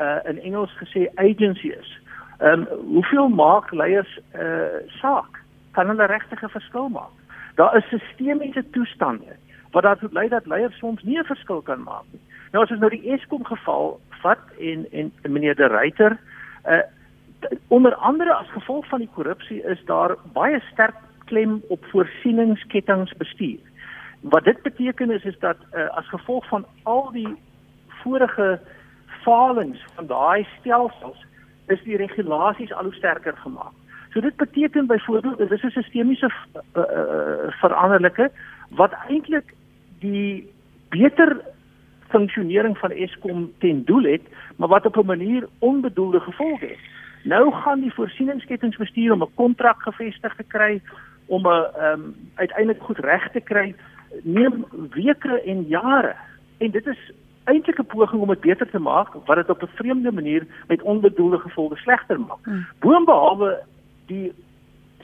uh, 0.00 0.18
in 0.30 0.40
Engels 0.40 0.72
gesê 0.82 1.06
agency 1.14 1.72
is. 1.76 1.92
Ehm 2.40 2.64
um, 2.64 2.66
hoeveel 2.96 3.28
maak 3.28 3.72
leiers 3.72 4.18
uh 4.34 4.80
saak? 5.00 5.42
Kan 5.76 5.92
hulle 5.92 6.06
regtig 6.06 6.42
'n 6.42 6.56
verskil 6.56 6.88
maak? 6.88 7.14
Daar 7.54 7.76
is 7.76 7.88
sistemiese 7.88 8.64
toestande 8.70 9.36
wat 9.70 9.82
daartoe 9.82 10.08
lei 10.12 10.28
dat 10.28 10.46
leiers 10.46 10.78
soms 10.78 11.02
nie 11.02 11.18
'n 11.18 11.32
verskil 11.32 11.62
kan 11.62 11.82
maak 11.82 12.06
nie. 12.12 12.22
Nou 12.52 12.64
as 12.64 12.70
ons 12.70 12.80
nou 12.80 12.90
die 12.90 13.12
Eskom 13.12 13.44
geval 13.44 14.00
vat 14.22 14.44
en 14.58 14.86
en 14.90 15.12
meneer 15.28 15.54
De 15.54 15.66
Ruyter 15.66 16.18
uh 16.66 16.82
onder 17.68 17.94
andere 17.94 18.34
as 18.34 18.50
gevolg 18.50 18.86
van 18.88 18.98
die 18.98 19.10
korrupsie 19.14 19.62
is 19.62 19.84
daar 19.84 20.16
baie 20.32 20.60
sterk 20.72 20.96
klem 21.24 21.62
op 21.68 21.84
voorsieningskettingsbestuur. 21.84 23.58
Wat 24.20 24.44
dit 24.44 24.62
beteken 24.62 25.10
is 25.10 25.24
is 25.24 25.38
dat 25.38 25.56
uh, 25.72 25.88
as 25.88 26.08
gevolg 26.08 26.48
van 26.48 26.66
al 26.82 27.10
die 27.12 27.36
vorige 28.02 28.60
falings 29.22 29.84
van 29.94 30.06
daai 30.06 30.46
stelsels 30.58 31.26
is 31.66 31.82
die 31.82 31.96
regulasies 31.96 32.72
al 32.72 32.84
hoe 32.84 32.94
sterker 32.94 33.36
gemaak. 33.36 33.72
So 34.12 34.20
dit 34.20 34.36
beteken 34.36 34.86
byvoorbeeld 34.86 35.38
dit 35.38 35.50
is 35.50 35.62
'n 35.62 35.70
sistemiese 35.70 36.30
uh, 36.30 36.82
uh, 36.82 37.50
veranderlike 37.62 38.30
wat 38.68 38.92
eintlik 39.08 39.54
die 39.98 40.50
beter 40.88 41.40
funksionering 42.08 42.78
van 42.78 42.90
Eskom 42.90 43.52
ten 43.58 43.84
doel 43.84 44.02
het, 44.02 44.22
maar 44.56 44.68
wat 44.68 44.86
op 44.86 44.96
'n 44.96 45.06
manier 45.06 45.48
onbedoelde 45.58 46.20
gevolge 46.20 46.66
het. 46.66 46.78
Nou 47.22 47.52
gaan 47.52 47.80
die 47.80 47.94
voorsieningskettingsbestuur 47.94 49.12
om 49.12 49.22
'n 49.22 49.34
kontrak 49.34 49.82
gevestig 49.82 50.34
te 50.36 50.42
kry 50.42 50.80
om 51.26 51.46
'n 51.46 51.66
ehm 51.76 52.00
um, 52.00 52.16
uiteindelik 52.34 52.82
goed 52.82 52.98
reg 52.98 53.30
te 53.30 53.40
kry 53.40 53.74
neem 54.22 54.64
weke 54.90 55.42
en 55.42 55.62
jare. 55.62 56.14
En 56.58 56.70
dit 56.70 56.86
is 56.86 57.12
eintlik 57.44 57.78
'n 57.78 57.86
poging 57.86 58.22
om 58.22 58.28
dit 58.28 58.40
beter 58.40 58.70
te 58.70 58.78
maak 58.78 59.08
wat 59.26 59.36
dit 59.36 59.50
op 59.50 59.62
'n 59.62 59.74
vreemde 59.74 60.12
manier 60.12 60.46
met 60.66 60.82
onbedoelde 60.82 61.38
gevolge 61.38 61.76
slegter 61.76 62.20
maak. 62.20 62.44
Hmm. 62.44 62.66
Boonbehalwe 62.78 63.62
die 64.06 64.32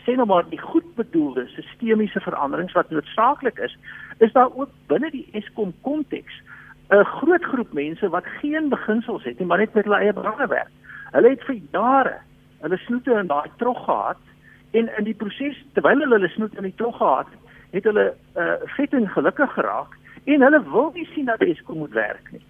sê 0.05 0.15
nou 0.15 0.27
maar 0.27 0.49
die 0.49 0.61
goed 0.61 0.95
bedoelde 0.95 1.47
sistemiese 1.47 2.21
veranderings 2.21 2.73
wat 2.73 2.91
noodsaaklik 2.91 3.59
is, 3.59 3.79
is 4.19 4.33
daar 4.33 4.51
ook 4.55 4.69
binne 4.87 5.11
die 5.11 5.29
Eskom 5.33 5.75
konteks 5.81 6.43
'n 6.89 7.05
groot 7.05 7.45
groep 7.45 7.73
mense 7.73 8.09
wat 8.09 8.27
geen 8.27 8.69
beginsels 8.69 9.25
het 9.25 9.39
nie, 9.39 9.47
maar 9.47 9.59
net 9.59 9.75
met 9.75 9.85
hulle 9.85 9.99
eie 9.99 10.13
belange 10.13 10.47
werk. 10.47 10.71
Hulle 11.13 11.29
het 11.29 11.45
vir 11.49 11.61
jare 11.73 12.17
hulle 12.65 12.79
snoete 12.87 13.19
in 13.21 13.31
daai 13.31 13.51
trog 13.61 13.85
gehad 13.85 14.23
en 14.71 14.89
in 14.99 15.05
die 15.05 15.15
proses 15.15 15.59
terwyl 15.77 16.01
hulle 16.03 16.19
hulle 16.19 16.33
snoete 16.35 16.61
in 16.63 16.69
die 16.71 16.79
trog 16.81 16.97
gehad 16.97 17.31
het, 17.31 17.55
het 17.77 17.89
hulle 17.91 18.07
uh, 18.41 18.57
vet 18.77 18.95
en 18.97 19.09
gelukkig 19.15 19.53
geraak 19.53 19.97
en 20.25 20.43
hulle 20.43 20.63
wil 20.71 20.91
nie 20.95 21.07
sien 21.13 21.29
dat 21.31 21.45
Eskom 21.45 21.79
moet 21.79 21.95
werk 21.95 22.31
nie. 22.33 22.43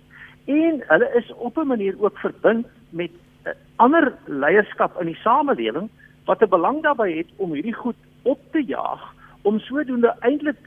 En 0.46 0.80
hulle 0.88 1.08
is 1.18 1.32
op 1.34 1.58
'n 1.58 1.66
manier 1.66 1.94
ook 1.98 2.18
verbind 2.18 2.66
met 2.90 3.10
uh, 3.44 3.52
ander 3.76 4.12
leierskap 4.25 5.00
in 5.00 5.06
die 5.06 5.20
samelewing 5.25 5.90
wat 6.25 6.42
'n 6.42 6.48
belang 6.48 6.82
daarbey 6.82 7.16
het 7.16 7.30
om 7.36 7.52
hierdie 7.52 7.75
goed 7.75 8.00
op 8.22 8.40
te 8.52 8.64
jaag 8.64 9.02
om 9.42 9.58
sodoende 9.58 10.14
eintlik 10.20 10.58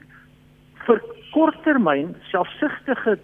vir 0.86 1.02
korttermyn 1.32 2.14
selfsugtige 2.30 3.18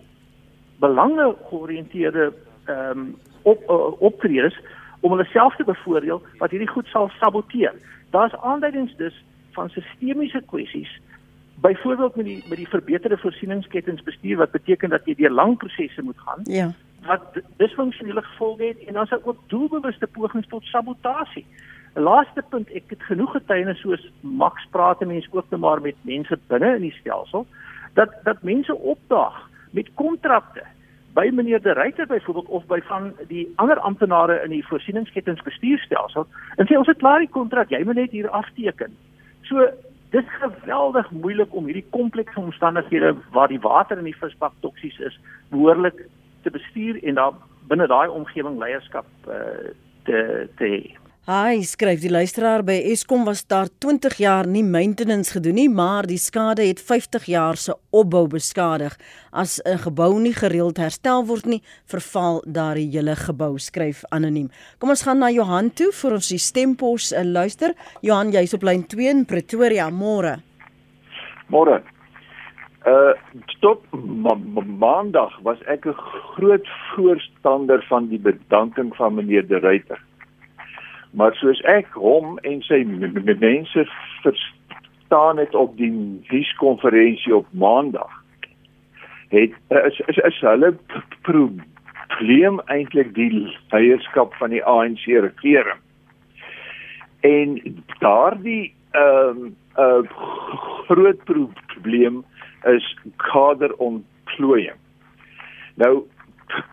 belange 0.80 1.34
georiënteerde 1.48 2.32
ehm 2.66 2.98
um, 2.98 3.16
op 3.46 3.70
uh, 3.70 4.00
optredes 4.10 4.58
om 5.00 5.10
hulle 5.14 5.28
self 5.30 5.56
te 5.56 5.64
bevoordeel 5.64 6.22
wat 6.38 6.50
hierdie 6.50 6.70
goed 6.70 6.86
sal 6.90 7.10
saboteer. 7.20 7.74
Daar's 8.10 8.34
aanduidings 8.42 8.96
dus 8.96 9.24
van 9.56 9.68
sistemiese 9.70 10.42
kwessies 10.46 11.00
byvoorbeeld 11.60 12.16
met 12.16 12.24
die 12.24 12.44
met 12.48 12.58
die 12.58 12.68
verbeterde 12.68 13.18
voorsieningskettingsbestuur 13.18 14.36
wat 14.36 14.50
beteken 14.50 14.90
dat 14.90 15.06
jy 15.08 15.14
deur 15.14 15.30
lang 15.30 15.56
prosesse 15.56 16.02
moet 16.02 16.18
gaan. 16.24 16.40
Ja. 16.42 16.72
Wat 17.06 17.40
disfunksionele 17.56 18.22
gevolge 18.22 18.64
het 18.64 18.84
en 18.84 18.98
dan 18.98 19.06
sou 19.06 19.20
ook 19.24 19.40
doelbewuste 19.46 20.06
pogings 20.06 20.48
tot 20.48 20.64
sabotasie. 20.64 21.46
'n 21.94 22.02
Laaste 22.02 22.42
punt, 22.48 22.70
ek 22.70 22.90
het 22.92 23.02
genoeg 23.02 23.32
getuienis 23.32 23.80
soos 23.80 24.10
Max 24.20 24.66
praat 24.70 25.00
en 25.00 25.08
mense 25.08 25.28
ook 25.32 25.50
net 25.50 25.60
maar 25.60 25.80
met 25.80 25.96
mense 26.02 26.38
binne 26.46 26.74
in 26.74 26.88
die 26.88 26.96
stelsel 27.00 27.46
dat 27.94 28.10
dat 28.24 28.42
mense 28.42 28.74
opdaag 28.76 29.48
met 29.70 29.94
kontrakte 29.94 30.62
by 31.16 31.30
meneer 31.32 31.62
De 31.62 31.72
Ruyter 31.72 32.06
byvoorbeeld 32.06 32.46
of 32.46 32.66
by 32.68 32.80
van 32.84 33.12
die 33.28 33.46
ander 33.56 33.78
amptenare 33.78 34.40
in 34.44 34.52
die 34.52 34.66
voorsieningskettingsbestuurstelsel 34.66 36.26
en 36.56 36.68
sê 36.68 36.76
ons 36.76 36.90
het 36.90 37.00
klaar 37.00 37.24
die 37.24 37.32
kontrak, 37.32 37.72
jy 37.72 37.80
moet 37.84 37.96
net 37.96 38.12
hier 38.12 38.28
afteken. 38.36 38.92
So 39.48 39.64
dis 40.12 40.28
geweldig 40.40 41.08
moeilik 41.10 41.54
om 41.56 41.66
hierdie 41.70 41.86
komplekse 41.96 42.40
omstandighede 42.40 43.14
waar 43.32 43.48
die 43.48 43.62
water 43.64 43.98
in 43.98 44.10
die 44.10 44.18
visbak 44.20 44.54
toksies 44.60 44.98
is 45.08 45.16
behoorlik 45.50 46.04
te 46.44 46.52
bestuur 46.52 47.00
en 47.02 47.18
daar 47.18 47.34
binne 47.70 47.88
daai 47.90 48.08
omgewing 48.12 48.60
leierskap 48.60 49.08
uh, 49.28 49.72
te 50.04 50.20
te 50.60 50.70
hê. 50.70 51.05
Hy 51.26 51.64
skryf 51.66 52.04
die 52.04 52.10
luisteraar 52.14 52.62
by 52.62 52.76
Eskom 52.86 53.24
was 53.26 53.40
daar 53.50 53.66
20 53.82 54.14
jaar 54.22 54.46
nie 54.46 54.62
maintenance 54.62 55.32
gedoen 55.34 55.56
nie, 55.58 55.66
maar 55.66 56.06
die 56.06 56.20
skade 56.22 56.62
het 56.62 56.78
50 56.78 57.24
jaar 57.26 57.58
se 57.58 57.74
opbou 57.90 58.28
beskadig. 58.30 58.94
As 59.32 59.58
'n 59.66 59.78
gebou 59.78 60.20
nie 60.20 60.34
gereeld 60.34 60.78
herstel 60.78 61.26
word 61.26 61.46
nie, 61.46 61.62
verval 61.90 62.44
daardie 62.46 62.86
hele 62.94 63.16
gebou, 63.16 63.58
skryf 63.58 64.04
anoniem. 64.12 64.50
Kom 64.78 64.90
ons 64.90 65.02
gaan 65.02 65.18
na 65.18 65.28
Johan 65.28 65.74
toe 65.74 65.90
vir 65.90 66.12
ons 66.12 66.28
die 66.28 66.38
stempos 66.38 67.12
uh, 67.12 67.24
luister. 67.24 67.74
Johan, 68.02 68.30
jy's 68.30 68.54
op 68.54 68.62
lyn 68.62 68.86
2 68.86 69.10
in 69.10 69.24
Pretoria, 69.26 69.90
môre. 69.90 70.38
Môre. 71.50 71.82
Uh 72.86 73.18
tot 73.60 73.82
ma 73.92 74.34
ma 74.34 74.62
maandag 74.62 75.42
was 75.42 75.58
ek 75.66 75.86
'n 75.86 75.94
groot 76.36 76.68
voorstander 76.94 77.82
van 77.88 78.06
die 78.06 78.18
bedanking 78.20 78.94
van 78.94 79.14
meneer 79.14 79.42
De 79.42 79.58
Ruyter. 79.58 80.05
Maar 81.10 81.34
soos 81.34 81.60
ek 81.60 81.92
hom 81.94 82.38
en 82.38 82.62
sy 82.62 82.82
mense 82.84 83.86
verstaan 84.22 85.38
het 85.38 85.54
op 85.54 85.76
die 85.76 85.90
nuuskonferensie 86.30 87.36
op 87.36 87.46
Maandag, 87.50 88.12
het 89.28 89.52
is 89.68 90.00
is, 90.06 90.16
is 90.16 90.40
hulle 90.40 90.74
probleem 91.22 92.60
eintlik 92.66 93.14
die 93.14 93.30
leierskap 93.70 94.34
van 94.34 94.50
die 94.50 94.64
ANC 94.64 95.06
regering. 95.06 95.80
En 97.20 97.60
daardie 97.98 98.74
ehm 98.90 99.28
um, 99.28 99.56
'n 99.76 99.82
uh, 99.82 100.10
groot 100.88 101.24
probleem 101.24 102.24
is 102.64 102.96
kaderontplooiing. 103.16 104.78
Nou 105.74 106.04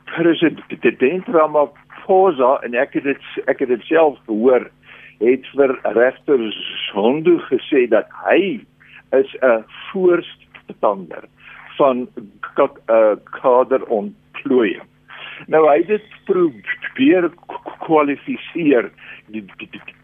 president 0.05 1.27
Ramaphosa 1.27 1.82
Ramaphosa 2.03 2.59
en 2.63 2.75
ek 2.75 2.93
het 2.93 3.03
dit 3.03 3.47
ek 3.47 3.59
het 3.59 3.69
dit 3.69 3.83
self 3.87 4.17
gehoor 4.25 4.69
het 5.19 5.45
vir 5.55 5.79
regter 5.95 6.39
Zondo 6.91 7.37
gesê 7.49 7.87
dat 7.89 8.07
hy 8.27 8.59
is 9.11 9.35
'n 9.41 9.63
voorstander 9.91 11.23
van 11.77 12.07
uh, 12.57 13.15
kader 13.41 13.83
ontplooiing. 13.87 14.83
Nou 15.47 15.67
hy 15.67 15.77
het 15.77 15.87
dit 15.87 16.03
probeer 16.25 17.31
kwalifiseer 17.79 18.91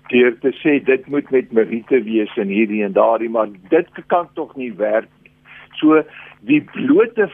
deur 0.09 0.39
te 0.39 0.51
sê 0.63 0.83
dit 0.83 1.07
moet 1.07 1.29
met 1.31 1.51
meriete 1.51 2.01
wees 2.03 2.37
en 2.37 2.47
hierdie 2.47 2.83
en 2.83 2.93
daardie 2.93 3.29
maar 3.29 3.49
dit 3.69 3.87
kan 4.07 4.27
tog 4.33 4.55
nie 4.55 4.73
werk 4.73 5.09
nie. 5.23 5.31
So 5.75 6.03
die 6.41 6.61
blote 6.61 7.29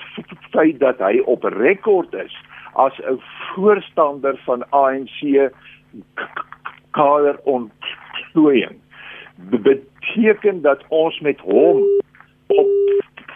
feit 0.51 0.79
dat 0.79 0.99
hy 0.99 1.21
op 1.25 1.43
rekord 1.43 2.13
is 2.13 2.33
as 2.75 2.95
'n 2.99 3.19
voorstander 3.53 4.41
van 4.45 4.69
ANC 4.69 5.51
kader 6.91 7.39
ontplooiing 7.43 8.79
beteken 9.35 10.61
dat 10.61 10.83
ons 10.87 11.19
met 11.19 11.39
hom 11.39 11.83
op 12.47 12.67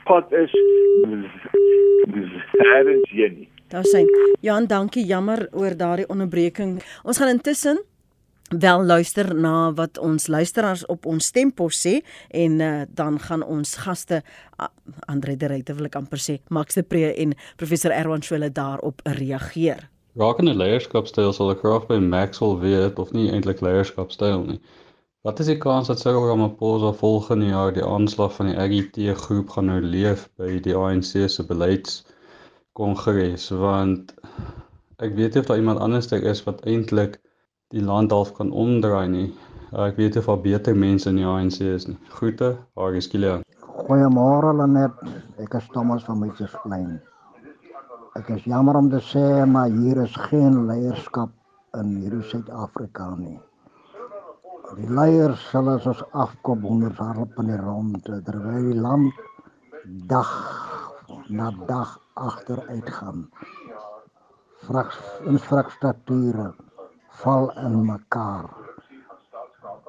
pad 0.03 0.31
is 0.31 0.51
herens 2.51 3.09
hier 3.09 3.31
nie. 3.31 3.49
Daar 3.67 3.85
sê 3.85 4.03
Jan, 4.41 4.65
dankie, 4.65 5.05
jammer 5.05 5.47
oor 5.51 5.77
daardie 5.77 6.07
onderbreking. 6.09 6.83
Ons 7.03 7.17
gaan 7.17 7.27
intussen 7.27 7.83
wel 8.49 8.85
luister 8.85 9.35
na 9.35 9.73
wat 9.73 9.97
ons 9.97 10.27
luisteraars 10.27 10.85
op 10.85 11.05
ons 11.05 11.25
stempos 11.25 11.85
sê 11.85 11.99
en 12.27 12.59
uh, 12.59 12.81
dan 12.89 13.19
gaan 13.19 13.43
ons 13.43 13.75
gaste 13.75 14.23
uh, 14.59 14.67
Andre 15.05 15.37
de 15.37 15.47
Ruyter 15.47 15.75
wil 15.75 15.89
ek 15.89 15.97
amper 15.99 16.21
sê 16.21 16.39
Max 16.49 16.73
de 16.73 16.83
Pre 16.83 17.13
en 17.13 17.35
professor 17.57 17.91
Erwan 17.93 18.23
Swelle 18.25 18.51
daarop 18.51 19.01
reageer. 19.05 19.89
Rakende 20.17 20.55
leierskapstyl 20.57 21.33
sal 21.33 21.51
ek 21.53 21.61
graag 21.63 21.87
by 21.87 21.99
Maxwell 22.01 22.57
weet 22.63 22.99
of 22.99 23.11
nie 23.13 23.31
eintlik 23.31 23.61
leierskapstyl 23.61 24.45
nie. 24.47 24.59
Wat 25.27 25.39
is 25.43 25.49
die 25.51 25.59
kans 25.59 25.87
dat 25.91 25.99
Cyril 25.99 26.29
Ramaphosa 26.29 26.93
volgende 26.95 27.47
jaar 27.51 27.73
die 27.75 27.85
aanslag 27.85 28.31
van 28.37 28.47
die 28.49 28.57
AGT 28.57 28.97
groep 29.25 29.49
gaan 29.53 29.67
nou 29.69 29.81
leef 29.83 30.29
by 30.39 30.59
die 30.63 30.75
ANC 30.75 31.11
se 31.29 31.43
beleidskongres 31.45 33.49
want 33.61 34.13
ek 34.97 35.13
weet 35.19 35.33
nie 35.35 35.41
of 35.43 35.49
daar 35.49 35.61
iemand 35.61 35.83
anders 35.83 36.11
is 36.11 36.45
wat 36.47 36.65
eintlik 36.65 37.19
die 37.69 37.83
land 37.85 38.11
half 38.11 38.31
kan 38.33 38.51
omdraai 38.51 39.07
nie. 39.07 39.27
Uh, 39.69 39.85
ek 39.85 39.99
weet 40.01 40.17
of 40.17 40.25
daar 40.25 40.41
beter 40.41 40.77
mense 40.77 41.09
in 41.11 41.19
die 41.19 41.27
ANC 41.27 41.59
is 41.61 41.85
nie. 41.85 41.97
Groete, 42.15 42.55
Harie 42.79 43.01
Skielik. 43.05 43.43
Goeiemôre 43.61 44.55
Lenet. 44.57 44.95
Ek 45.37 45.53
is 45.59 45.67
Thomas 45.75 46.05
van 46.07 46.17
Mitchells-Plain. 46.23 46.95
Ek 48.17 48.31
is 48.33 48.47
jammer 48.49 48.79
om 48.79 48.89
te 48.89 49.01
sê 49.05 49.45
maar 49.45 49.69
hier 49.69 50.01
is 50.01 50.15
geen 50.29 50.65
leierskap 50.65 51.29
in 51.77 51.93
hierdie 52.01 52.25
Suid-Afrika 52.31 53.11
nie. 53.19 53.37
Die 54.77 54.89
leiers 54.89 55.43
sal 55.51 55.69
as 55.69 55.85
ons 55.89 56.01
afkom 56.17 56.65
honderd 56.65 56.97
harp 57.01 57.37
in 57.41 57.51
die 57.53 57.59
rond 57.61 58.01
terwyl 58.05 58.65
die 58.65 58.81
land 58.81 59.21
dag 60.09 60.33
na 61.29 61.51
dag 61.69 61.93
agteruit 62.17 62.89
gaan 62.97 63.27
infrastrukture 65.29 66.51
val 67.21 67.51
in 67.57 67.85
mekaar. 67.85 68.49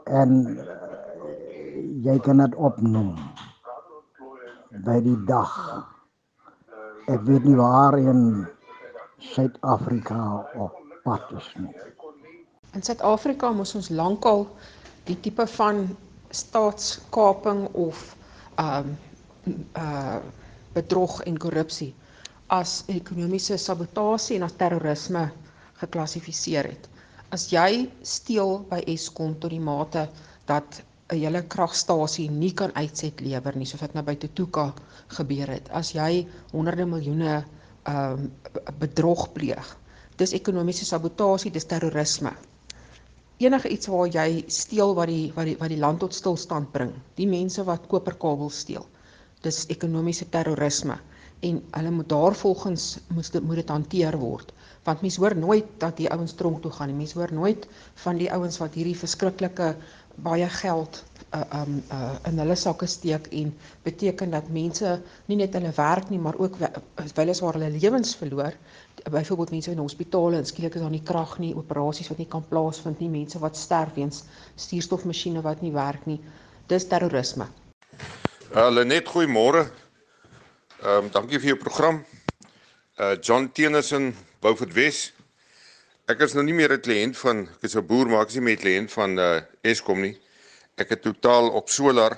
En 0.05 0.31
uh, 0.47 0.91
jy 2.05 2.19
kan 2.25 2.43
dit 2.43 2.55
opnoem 2.55 3.15
by 4.87 4.99
die 5.05 5.19
dag. 5.29 5.55
Ek 7.11 7.23
weet 7.27 7.45
nie 7.45 7.57
waar 7.59 7.99
in 7.99 8.47
Suid-Afrika 9.21 10.21
op 10.57 10.77
pad 11.05 11.33
is 11.37 11.49
nie. 11.59 11.75
In 12.75 12.83
Suid-Afrika 12.83 13.51
moes 13.53 13.75
ons 13.75 13.91
lankal 13.91 14.47
die 15.09 15.19
tipe 15.21 15.47
van 15.57 15.89
staatskaping 16.31 17.67
of 17.75 18.15
ehm 18.57 18.93
um, 19.47 19.65
uh 19.75 20.21
bedrog 20.71 21.17
en 21.27 21.39
korrupsie 21.43 21.89
as 22.55 22.85
ekonomiese 22.87 23.57
sabotasie 23.59 24.37
en 24.39 24.45
as 24.47 24.55
terrorisme 24.59 25.25
geklassifiseer 25.81 26.69
het. 26.71 26.90
As 27.31 27.45
jy 27.55 27.87
steel 28.03 28.57
by 28.71 28.81
Eskom 28.91 29.37
tot 29.43 29.53
die 29.55 29.63
mate 29.63 30.01
dat 30.49 30.81
'n 31.15 31.19
hele 31.19 31.43
kragstasie 31.55 32.25
nie 32.31 32.51
kan 32.61 32.73
uitset 32.75 33.21
lewer 33.23 33.57
nie 33.57 33.69
soos 33.71 33.85
wat 33.85 33.95
nou 33.95 34.03
by 34.09 34.17
Tutuka 34.25 34.65
gebeur 35.19 35.53
het. 35.55 35.71
As 35.81 35.93
jy 35.95 36.27
honderde 36.53 36.87
miljoene 36.91 37.37
ehm 37.37 38.25
um, 38.25 38.27
bedrog 38.83 39.23
pleeg. 39.37 39.71
Dis 40.17 40.35
ekonomiese 40.41 40.85
sabotasie, 40.85 41.53
dis 41.55 41.71
terrorisme. 41.71 42.33
Enige 43.39 43.69
iets 43.77 43.87
waar 43.87 44.11
jy 44.19 44.45
steel 44.49 44.95
wat 44.99 45.09
die 45.15 45.33
wat 45.37 45.47
die 45.47 45.57
wat 45.63 45.71
die 45.71 45.83
land 45.87 46.03
tot 46.03 46.15
stilstand 46.15 46.73
bring. 46.73 46.93
Die 47.15 47.31
mense 47.31 47.65
wat 47.65 47.87
koperkabels 47.87 48.59
steel. 48.67 48.87
Dis 49.47 49.67
ekonomiese 49.77 50.27
terrorisme 50.29 50.99
en 51.41 51.63
hulle 51.79 51.91
moet 51.91 52.09
daarvolgens 52.09 52.99
moet 53.09 53.33
dit 53.33 53.43
moet 53.43 53.63
dit 53.63 53.69
hanteer 53.69 54.19
word 54.19 54.53
want 54.85 55.03
mens 55.05 55.17
hoor 55.17 55.37
nooit 55.37 55.67
dat 55.79 55.97
die 56.01 56.09
ouens 56.11 56.35
tronk 56.35 56.63
toe 56.63 56.73
gaan 56.73 56.91
nie 56.91 56.97
mens 56.97 57.13
hoor 57.19 57.33
nooit 57.33 57.67
van 58.05 58.21
die 58.21 58.31
ouens 58.33 58.59
wat 58.63 58.75
hierdie 58.79 58.97
verskriklike 58.97 59.75
baie 60.25 60.49
geld 60.49 61.03
uh, 61.35 61.43
um 61.61 61.83
uh, 61.93 62.17
in 62.29 62.41
hulle 62.43 62.57
sakke 62.57 62.87
steek 62.87 63.29
en 63.43 63.55
beteken 63.85 64.35
dat 64.37 64.49
mense 64.49 64.97
nie 65.27 65.39
net 65.41 65.55
hulle 65.55 65.73
werk 65.77 66.11
nie 66.11 66.19
maar 66.19 66.39
ook 66.39 66.59
weles 67.15 67.41
waar 67.45 67.59
hulle 67.59 67.71
lewens 67.77 68.17
verloor 68.17 68.57
byvoorbeeld 69.05 69.55
mense 69.57 69.71
in 69.71 69.85
hospitale 69.85 70.37
en 70.37 70.47
skielik 70.47 70.75
is 70.75 70.85
daar 70.85 70.97
nie 70.97 71.05
krag 71.13 71.39
nie 71.39 71.55
operasies 71.57 72.13
wat 72.13 72.19
nie 72.19 72.29
kan 72.29 72.45
plaasvind 72.49 73.01
nie 73.01 73.13
mense 73.13 73.39
wat 73.39 73.57
sterf 73.57 73.97
weens 73.97 74.25
suurstofmasjiene 74.57 75.45
wat 75.47 75.65
nie 75.65 75.73
werk 75.77 76.07
nie 76.07 76.21
dis 76.69 76.89
terrorisme 76.89 77.49
Hulle 78.51 78.83
net 78.83 79.07
goeiemôre. 79.07 79.61
Ehm 80.83 81.05
um, 81.05 81.11
dankie 81.15 81.39
vir 81.39 81.53
jou 81.53 81.59
program. 81.61 82.01
Uh 82.99 83.15
John 83.23 83.47
Tennyson 83.55 84.09
Beaufort 84.41 84.73
Wes. 84.73 85.11
Ek 86.09 86.23
is 86.25 86.33
nou 86.33 86.41
nie 86.47 86.55
meer 86.57 86.73
'n 86.73 86.81
kliënt 86.81 87.17
van 87.21 87.43
ek 87.45 87.65
is 87.69 87.77
'n 87.77 87.85
boer 87.85 88.09
maar 88.09 88.23
ek 88.25 88.31
is 88.33 88.37
nie 88.39 88.47
meer 88.49 88.57
'n 88.57 88.65
kliënt 88.65 88.91
van 88.97 89.19
uh 89.19 89.43
Eskom 89.63 90.01
nie. 90.01 90.17
Ek 90.81 90.89
het 90.89 91.03
totaal 91.03 91.51
op 91.51 91.69
solar 91.69 92.17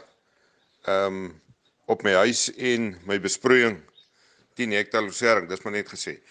ehm 0.87 1.07
um, 1.07 1.43
op 1.91 2.05
my 2.05 2.13
huis 2.23 2.47
en 2.55 2.95
my 3.11 3.19
besproeiing 3.19 3.83
10 4.55 4.71
hektaar 4.71 5.03
losering, 5.03 5.49
dis 5.49 5.63
maar 5.65 5.73
net 5.73 5.89
gesê. 5.91 6.23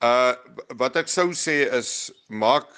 Uh 0.00 0.38
wat 0.78 0.96
ek 1.02 1.08
sou 1.08 1.34
sê 1.34 1.66
is 1.66 2.12
maak 2.28 2.70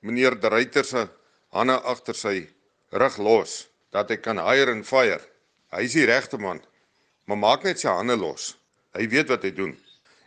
meneer 0.00 0.36
De 0.36 0.48
Ruyter 0.48 0.84
se 0.84 1.08
hande 1.56 1.80
agter 1.80 2.14
sy 2.14 2.48
rug 2.92 3.16
los 3.16 3.68
dat 3.92 4.10
hy 4.10 4.16
kan 4.16 4.36
hire 4.36 4.72
and 4.72 4.84
fire. 4.84 5.24
Hy 5.72 5.88
is 5.88 5.96
die 5.96 6.04
regte 6.04 6.36
man. 6.36 6.60
Maar 7.24 7.36
maak 7.36 7.64
net 7.64 7.80
sy 7.80 7.88
hande 7.88 8.16
los. 8.16 8.58
Hy 8.92 9.08
weet 9.08 9.28
wat 9.28 9.42
hy 9.42 9.52
doen. 9.56 9.78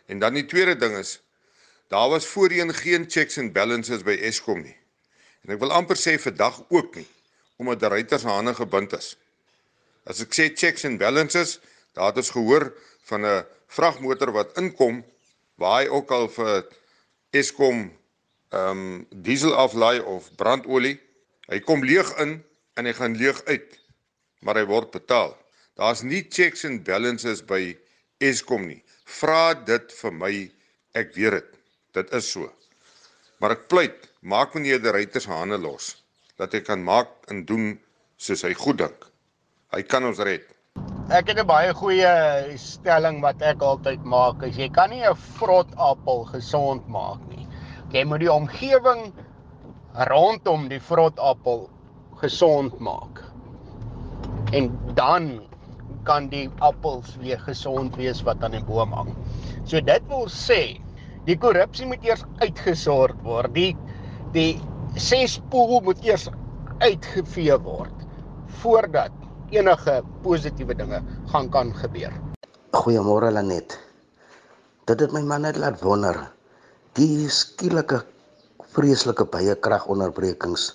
En 0.08 0.18
dan 0.18 0.34
die 0.34 0.46
tweede 0.46 0.74
ding 0.74 0.98
is 0.98 1.20
daar 1.92 2.08
was 2.08 2.26
voorheen 2.26 2.72
geen 2.74 3.04
checks 3.08 3.38
and 3.38 3.52
balances 3.52 4.04
by 4.06 4.16
Eskom 4.24 4.62
nie. 4.64 4.76
En 5.44 5.52
ek 5.54 5.60
wil 5.60 5.74
amper 5.76 5.98
sê 6.00 6.16
vandag 6.20 6.62
ook 6.72 6.96
nie 7.00 7.08
omdat 7.62 7.82
die 7.84 7.90
ruiters 7.92 8.24
hande 8.26 8.54
gebind 8.58 8.94
is. 8.96 9.12
As 10.08 10.18
ek 10.24 10.32
sê 10.34 10.48
checks 10.50 10.86
and 10.88 10.98
balances, 10.98 11.60
daar 11.94 12.10
het 12.10 12.18
ons 12.18 12.32
gehoor 12.34 12.72
van 13.10 13.26
'n 13.26 13.44
vragmotor 13.68 14.32
wat 14.34 14.56
inkom 14.58 15.04
waar 15.60 15.82
hy 15.82 15.88
ook 15.88 16.10
al 16.10 16.28
vir 16.28 16.64
Eskom 17.30 17.92
ehm 18.52 18.70
um, 18.70 19.06
diesel 19.10 19.54
aflaai 19.54 20.00
of 20.00 20.34
brandolie. 20.36 20.98
Hy 21.48 21.60
kom 21.60 21.84
leeg 21.84 22.08
in 22.18 22.42
en 22.76 22.84
hy 22.84 22.92
gaan 22.92 23.16
leeg 23.16 23.44
uit 23.44 23.78
maar 24.42 24.58
hy 24.58 24.66
word 24.66 24.90
betaal. 24.90 25.36
Daar's 25.78 26.02
nie 26.02 26.24
checks 26.28 26.66
and 26.68 26.84
balances 26.84 27.42
by 27.46 27.76
Eskom 28.22 28.66
nie. 28.66 28.82
Vra 29.04 29.54
dit 29.54 29.94
vir 30.00 30.12
my, 30.18 30.32
ek 30.98 31.14
weet 31.16 31.38
dit. 31.38 31.51
Dit 31.92 32.12
is 32.16 32.30
so. 32.32 32.48
Maar 33.40 33.56
ek 33.56 33.66
pleit, 33.68 34.06
maak 34.24 34.54
meneer 34.56 34.80
die 34.80 34.92
ruiters 34.94 35.28
hande 35.28 35.58
los 35.60 35.96
dat 36.40 36.54
hy 36.56 36.62
kan 36.64 36.80
maak 36.82 37.10
en 37.30 37.42
doen 37.46 37.74
soos 38.16 38.42
hy 38.46 38.54
goed 38.56 38.78
dink. 38.80 39.04
Hy 39.74 39.82
kan 39.84 40.06
ons 40.08 40.22
red. 40.24 40.46
Ek 41.12 41.28
het 41.28 41.38
'n 41.38 41.46
baie 41.46 41.74
goeie 41.76 42.12
stelling 42.56 43.20
wat 43.20 43.42
ek 43.42 43.60
altyd 43.62 44.04
maak, 44.04 44.42
is 44.42 44.56
jy 44.56 44.68
kan 44.72 44.90
nie 44.90 45.04
'n 45.04 45.14
vrot 45.36 45.68
appel 45.76 46.24
gesond 46.32 46.88
maak 46.88 47.20
nie. 47.28 47.46
Jy 47.92 48.04
moet 48.04 48.20
die 48.20 48.32
omgewing 48.32 49.12
rondom 50.08 50.68
die 50.68 50.80
vrot 50.80 51.18
appel 51.18 51.68
gesond 52.22 52.78
maak 52.80 53.20
en 54.52 54.72
dan 54.94 55.42
kan 56.04 56.28
die 56.28 56.48
appels 56.60 57.16
weer 57.20 57.40
gesond 57.40 57.96
wees 57.96 58.22
wat 58.22 58.42
aan 58.42 58.56
die 58.56 58.64
boom 58.64 58.92
hang. 58.92 59.12
So 59.64 59.80
dit 59.80 60.02
wil 60.08 60.26
sê 60.28 60.80
die 61.28 61.36
korrupsie 61.38 61.86
moet 61.86 62.04
eers 62.06 62.24
uitgesort 62.42 63.18
word. 63.26 63.52
Die 63.54 63.72
die 64.32 64.56
sespoel 64.96 65.80
moet 65.84 66.00
eers 66.06 66.28
uitgevee 66.82 67.56
word 67.64 68.06
voordat 68.62 69.12
enige 69.52 69.98
positiewe 70.24 70.74
dinge 70.76 71.02
gaan 71.32 71.50
kan 71.52 71.72
gebeur. 71.76 72.12
Goeiemôre 72.72 73.32
Lenet. 73.32 73.76
Dit 74.88 75.00
het 75.04 75.12
my 75.12 75.20
man 75.22 75.44
net 75.44 75.58
laat 75.60 75.82
wonder. 75.84 76.16
Die 76.96 77.28
skielike 77.28 78.02
vreeslike 78.72 79.26
baie 79.28 79.54
kragonderbrekings 79.54 80.70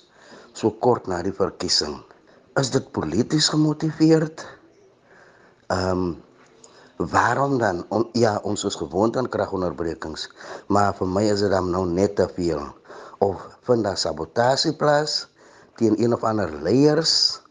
so 0.57 0.69
kort 0.81 1.09
na 1.09 1.23
die 1.25 1.33
verkiesing 1.33 1.97
is 2.57 2.71
dit 2.73 2.87
polities 2.91 3.49
gemotiveerd? 3.53 4.45
Ehm 5.73 5.91
um, 5.91 6.07
waarom 6.97 7.57
dan? 7.57 7.85
On, 7.89 8.09
ja, 8.13 8.37
ons 8.43 8.63
is 8.63 8.75
gewoond 8.75 9.17
aan 9.17 9.29
kragonderbrekings, 9.29 10.27
maar 10.67 10.93
vir 10.97 11.07
my 11.07 11.23
is 11.29 11.41
dit 11.45 11.51
dan 11.53 11.69
nou 11.71 11.85
net 11.89 12.15
te 12.15 12.27
veel. 12.35 12.61
Of 13.23 13.41
vind 13.65 13.83
daar 13.83 13.97
sabotasie 13.97 14.75
plaas 14.75 15.25
teen 15.77 15.97
een 16.01 16.13
of 16.13 16.23
ander 16.23 16.51
leiers? 16.61 17.41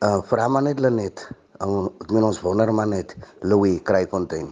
Uh 0.00 0.20
vra 0.24 0.48
maar 0.48 0.62
net 0.62 0.80
Lenet. 0.80 1.28
Um, 1.60 1.90
ons 2.08 2.40
wonder 2.40 2.72
maar 2.72 2.88
net 2.88 3.16
Louis 3.44 3.82
Kraaifontein. 3.84 4.48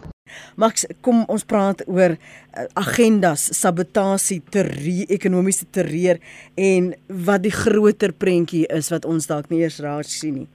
Max, 0.55 0.85
kom 1.01 1.23
ons 1.25 1.45
praat 1.45 1.81
oor 1.89 2.13
uh, 2.13 2.65
agendas, 2.77 3.47
sabotasie, 3.57 4.43
terreur, 4.53 5.09
ekonomiese 5.09 5.65
terreur 5.73 6.19
en 6.53 6.91
wat 7.25 7.41
die 7.47 7.53
groter 7.53 8.13
prentjie 8.13 8.67
is 8.69 8.91
wat 8.93 9.07
ons 9.09 9.25
dalk 9.29 9.49
nie 9.49 9.63
eers 9.63 9.79
raak 9.81 10.05
sien 10.05 10.43
nie. 10.43 10.47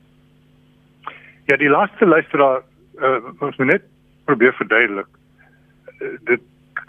Ja, 1.50 1.58
die 1.58 1.68
laaste 1.68 2.06
luisteraar 2.06 2.62
uh, 3.00 3.20
ons 3.40 3.56
moet 3.56 3.66
net 3.66 3.86
probeer 4.24 4.54
verduidelik. 4.54 5.08
Uh, 6.00 6.16
dit 6.30 6.42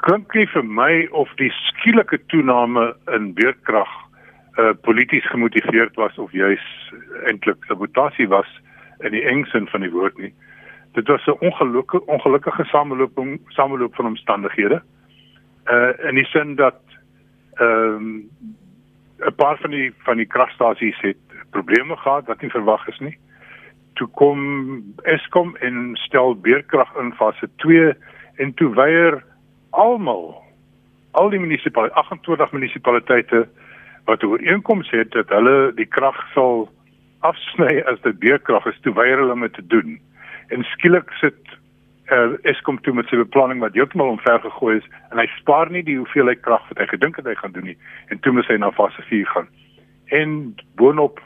klink 0.05 0.33
nie 0.33 0.47
vir 0.53 0.65
my 0.65 0.91
of 1.11 1.31
die 1.41 1.51
skielike 1.69 2.19
toename 2.33 2.93
in 3.15 3.33
beurtkrag 3.37 3.91
uh, 4.57 4.73
polities 4.87 5.27
gemotiveerd 5.31 5.95
was 5.95 6.17
of 6.17 6.31
juis 6.31 6.63
eintlik 7.29 7.63
sabotasie 7.69 8.27
was 8.27 8.49
in 9.03 9.11
die 9.11 9.25
engsin 9.27 9.67
van 9.71 9.85
die 9.85 9.91
woord 9.91 10.17
nie. 10.17 10.33
Dit 10.95 11.07
was 11.07 11.25
'n 11.27 11.39
ongelukkige 11.39 12.05
ongelukkige 12.05 12.63
samelooping 12.63 13.39
sameloop 13.47 13.95
van 13.95 14.05
omstandighede. 14.05 14.81
Uh 15.65 15.91
in 16.09 16.15
die 16.15 16.25
sin 16.25 16.55
dat 16.55 16.79
ehm 17.53 17.95
um, 17.95 18.29
'n 19.19 19.35
paar 19.35 19.57
van 19.57 19.71
die 19.71 19.93
van 19.97 20.17
die 20.17 20.25
kragstasies 20.25 20.99
het 21.01 21.17
probleme 21.49 21.95
gehad 21.95 22.25
wat 22.25 22.41
nie 22.41 22.49
verwag 22.49 22.87
is 22.87 22.99
nie. 22.99 23.17
Toe 23.95 24.08
kom 24.19 24.39
Eskom 25.03 25.55
en 25.63 25.95
stel 26.03 26.36
beerkrag 26.36 26.91
in 26.99 27.13
fase 27.15 27.49
2 27.63 27.93
en 28.43 28.53
toe 28.53 28.73
weier 28.75 29.21
almal 29.69 30.36
al 31.15 31.29
die 31.31 31.39
munisipaliteite 31.39 32.01
28 32.01 32.51
munisipaliteite 32.51 33.45
wat 34.05 34.23
ooreenkoms 34.23 34.89
het 34.91 35.12
dat 35.15 35.31
hulle 35.34 35.71
die 35.75 35.88
krag 35.88 36.17
sal 36.34 36.67
afsny 37.25 37.79
as 37.89 38.01
dit 38.03 38.19
beerkrag 38.19 38.65
is, 38.69 38.79
toe 38.84 38.93
weier 38.93 39.17
hulle 39.17 39.34
om 39.34 39.45
dit 39.47 39.53
te 39.53 39.67
doen 39.67 39.95
en 40.53 40.65
skielik 40.75 41.10
sit 41.21 41.55
uh, 42.12 42.36
Eskom 42.51 42.77
toe 42.86 42.93
met 42.93 43.10
sy 43.10 43.17
beplanning 43.17 43.63
wat 43.63 43.77
heeltemal 43.77 44.13
omver 44.13 44.41
gegooi 44.43 44.77
is 44.77 44.89
en 45.10 45.21
hy 45.21 45.27
spaar 45.39 45.71
nie 45.73 45.84
die 45.88 45.97
hoeveelheid 45.97 46.43
krag 46.45 46.65
wat 46.69 46.84
hy 46.84 46.89
gedink 46.91 47.19
het 47.19 47.29
hy 47.29 47.38
gaan 47.39 47.55
doen 47.55 47.69
nie 47.71 47.77
en 48.13 48.21
toe 48.21 48.36
moet 48.36 48.49
hy 48.51 48.60
na 48.62 48.71
fase 48.75 49.05
4 49.10 49.31
gaan. 49.34 49.47
En 50.13 50.55
boonop 50.79 51.21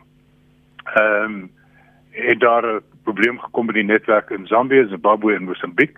ehm 0.95 1.25
um, 1.25 1.39
het 2.11 2.39
daar 2.39 2.65
'n 2.65 2.81
probleem 3.03 3.39
gekom 3.39 3.65
met 3.65 3.75
die 3.75 3.83
netwerk 3.83 4.29
in 4.29 4.47
Zambië, 4.47 4.87
Zimbabwe 4.87 5.35
en 5.35 5.43
Mosambiek 5.43 5.97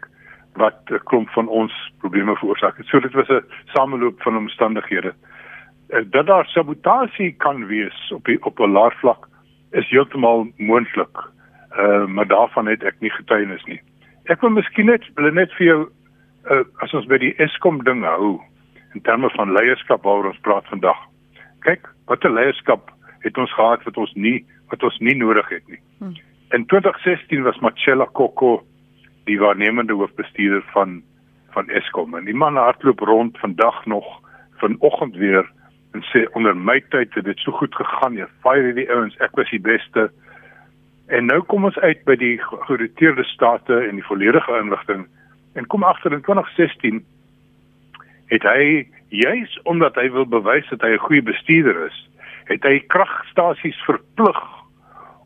wat 0.54 0.82
klomp 1.04 1.30
van 1.30 1.48
ons 1.48 1.92
probleme 2.00 2.36
veroorsaak 2.36 2.78
het. 2.78 2.86
So 2.86 3.00
dit 3.00 3.14
was 3.14 3.28
'n 3.28 3.46
sameloop 3.66 4.22
van 4.22 4.38
omstandighede. 4.38 5.14
En 5.90 6.08
dat 6.10 6.26
daar 6.26 6.46
sabotasie 6.46 7.36
kan 7.38 7.66
wees 7.66 8.12
op 8.12 8.26
die, 8.26 8.44
op 8.44 8.60
'n 8.60 8.72
laer 8.72 8.96
vlak 8.98 9.28
is 9.72 9.90
heeltemal 9.90 10.52
moontlik. 10.58 11.18
Uh 11.78 12.06
maar 12.06 12.28
daarvan 12.28 12.68
het 12.68 12.84
ek 12.84 12.96
nie 13.00 13.10
getuienis 13.10 13.64
nie. 13.64 13.82
Ek 14.24 14.42
wil 14.42 14.50
miskien 14.50 14.86
net 14.86 15.10
wil 15.16 15.32
net 15.32 15.54
vir 15.54 15.66
jou 15.66 15.90
uh, 16.52 16.64
as 16.76 16.94
ons 16.94 17.06
by 17.06 17.18
die 17.18 17.36
Eskom 17.38 17.84
ding 17.84 18.04
hou 18.04 18.42
in 18.94 19.02
terme 19.02 19.30
van 19.30 19.52
leierskap 19.52 20.04
waaroor 20.04 20.32
ons 20.32 20.44
praat 20.46 20.68
vandag. 20.68 20.98
Kyk, 21.60 21.88
watter 22.06 22.32
leierskap 22.32 22.92
het 23.22 23.38
ons 23.38 23.54
gehad 23.54 23.84
wat 23.84 23.98
ons 23.98 24.14
nie 24.14 24.46
wat 24.72 24.84
ons 24.84 24.98
nie 25.00 25.16
nodig 25.16 25.50
het 25.50 25.68
nie. 25.68 25.80
Hmm. 26.00 26.16
In 26.52 26.66
2016 26.66 27.44
was 27.44 27.60
Machela 27.60 28.06
Koko 28.06 28.62
die 29.30 29.40
waarnemende 29.40 29.94
hoofbestuurder 29.94 30.64
van 30.74 31.02
van 31.52 31.70
Eskom 31.70 32.16
en 32.16 32.26
die 32.26 32.36
man 32.36 32.56
hardloop 32.56 33.00
rond 33.00 33.40
vandag 33.40 33.86
nog 33.86 34.08
vanoggend 34.64 35.16
weer 35.16 35.50
en 35.92 36.04
sê 36.12 36.24
onder 36.32 36.56
my 36.56 36.80
tyd 36.90 37.14
het 37.14 37.26
dit 37.26 37.40
so 37.44 37.52
goed 37.52 37.76
gegaan 37.76 38.16
jy 38.16 38.28
fire 38.46 38.74
die 38.78 38.88
ouens 38.90 39.18
ek 39.20 39.36
was 39.40 39.50
die 39.52 39.64
beste 39.64 40.08
en 41.12 41.28
nou 41.28 41.42
kom 41.52 41.68
ons 41.68 41.80
uit 41.84 42.04
by 42.08 42.16
die 42.16 42.38
geroteerde 42.68 43.26
state 43.34 43.82
en 43.88 44.00
die 44.00 44.08
volledige 44.08 44.60
inligting 44.60 45.08
en 45.60 45.68
kom 45.68 45.84
agter 45.84 46.16
in 46.16 46.24
2016 46.28 47.04
het 48.32 48.48
hy 48.48 48.88
juis 49.12 49.58
omdat 49.68 50.00
hy 50.00 50.08
wil 50.16 50.26
bewys 50.26 50.70
dat 50.72 50.88
hy 50.88 50.96
'n 50.96 51.06
goeie 51.08 51.26
bestuurder 51.34 51.86
is 51.88 51.98
het 52.52 52.64
hy 52.64 52.80
kragstasies 52.88 53.78
verplig 53.86 54.42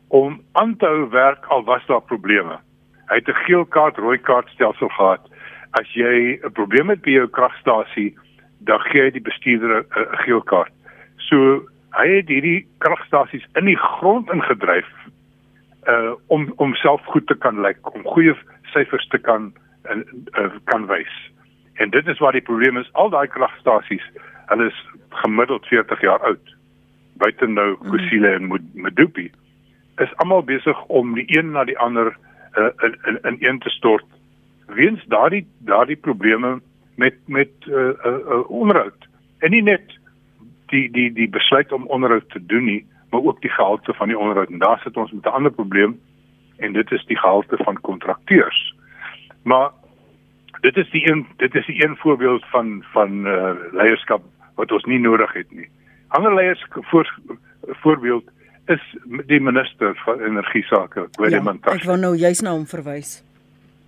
om 0.08 0.40
aan 0.52 0.76
te 0.76 0.86
hou 0.86 1.08
werk 1.10 1.46
al 1.50 1.64
was 1.64 1.86
daar 1.86 2.02
probleme 2.02 2.60
Hy 3.06 3.14
het 3.14 3.28
'n 3.28 3.44
geel 3.46 3.64
kaart, 3.64 3.96
rooi 3.96 4.18
kaart 4.18 4.48
stelsel 4.48 4.88
gehad. 4.88 5.20
As 5.70 5.94
jy 5.94 6.40
'n 6.42 6.52
probleem 6.52 6.88
het 6.88 7.02
by 7.02 7.10
jou 7.10 7.28
kragstasie, 7.28 8.18
dan 8.58 8.80
gee 8.80 9.02
jy 9.02 9.10
die 9.10 9.22
bestuurder 9.22 9.86
'n 9.86 10.16
geel 10.24 10.42
kaart. 10.42 10.72
So 11.16 11.62
hy 11.90 12.08
het 12.16 12.28
hierdie 12.28 12.66
kragstasies 12.78 13.46
in 13.54 13.64
die 13.64 13.76
grond 13.76 14.30
ingedryf 14.30 14.88
uh 15.86 16.14
om 16.26 16.52
om 16.56 16.74
self 16.74 17.04
goed 17.04 17.26
te 17.26 17.34
kan 17.34 17.60
lyk, 17.60 17.94
om 17.94 18.02
goeie 18.02 18.34
syfers 18.62 19.06
te 19.08 19.18
kan 19.18 19.54
en 19.82 20.04
uh, 20.38 20.50
kan 20.64 20.86
wys. 20.86 21.30
En 21.74 21.90
dit 21.90 22.06
is 22.06 22.18
waar 22.18 22.32
die 22.32 22.40
probleem 22.40 22.76
is. 22.76 22.92
Al 22.92 23.10
daai 23.10 23.26
kragstasies, 23.26 24.02
hulle 24.46 24.66
is 24.66 24.86
gemiddeld 25.10 25.66
40 25.66 26.00
jaar 26.00 26.20
oud. 26.20 26.55
Buiten 27.16 27.52
nou 27.52 27.76
mm. 27.80 27.90
Kusile 27.90 28.34
en 28.34 28.48
Medupi 28.74 29.30
is 29.96 30.16
almal 30.16 30.42
besig 30.42 30.84
om 30.86 31.14
die 31.14 31.26
een 31.38 31.50
na 31.50 31.64
die 31.64 31.78
ander 31.78 32.16
uh, 32.58 32.68
in 32.82 32.98
in 33.04 33.18
in 33.22 33.36
een 33.40 33.58
te 33.58 33.70
stort 33.70 34.06
weens 34.66 35.04
daardie 35.06 35.46
daardie 35.58 35.96
probleme 35.96 36.60
met 36.94 37.14
met 37.26 37.50
uh, 37.66 37.74
uh, 37.76 37.92
uh, 38.04 38.50
onderhoud 38.50 39.08
en 39.38 39.50
nie 39.50 39.62
net 39.62 39.98
die 40.66 40.90
die 40.90 41.12
die 41.12 41.28
besluit 41.28 41.72
om 41.72 41.86
onderhoud 41.86 42.30
te 42.30 42.46
doen 42.46 42.64
nie 42.64 42.84
maar 43.10 43.22
ook 43.22 43.40
die 43.40 43.50
gehalte 43.50 43.94
van 43.94 44.08
die 44.08 44.18
onderhoud 44.18 44.50
en 44.50 44.58
daar 44.58 44.80
sit 44.84 44.96
ons 44.96 45.12
met 45.12 45.24
'n 45.24 45.36
ander 45.38 45.52
probleem 45.52 46.00
en 46.56 46.72
dit 46.72 46.90
is 46.90 47.04
die 47.06 47.18
gehalte 47.18 47.56
van 47.56 47.80
kontrakteurs. 47.80 48.74
Maar 49.42 49.70
dit 50.60 50.76
is 50.76 50.90
die 50.90 51.10
een 51.10 51.26
dit 51.36 51.54
is 51.54 51.66
die 51.66 51.84
een 51.84 51.96
voorbeeld 51.96 52.44
van 52.44 52.84
van 52.92 53.26
uh, 53.26 53.50
leierskap 53.72 54.22
wat 54.54 54.72
ons 54.72 54.84
nie 54.84 54.98
nodig 54.98 55.32
het 55.32 55.50
nie 55.50 55.68
ander 56.08 56.34
leiers 56.34 56.66
voor 56.70 57.14
voorbeeld 57.82 58.30
is 58.66 58.82
die 59.26 59.40
minister 59.40 59.94
van 60.04 60.20
energie 60.20 60.64
sake, 60.64 61.08
Willem 61.18 61.44
ja, 61.44 61.72
Ek 61.72 61.84
wou 61.84 61.96
nou 61.98 62.14
juist 62.16 62.42
na 62.42 62.50
hom 62.50 62.66
verwys. 62.66 63.22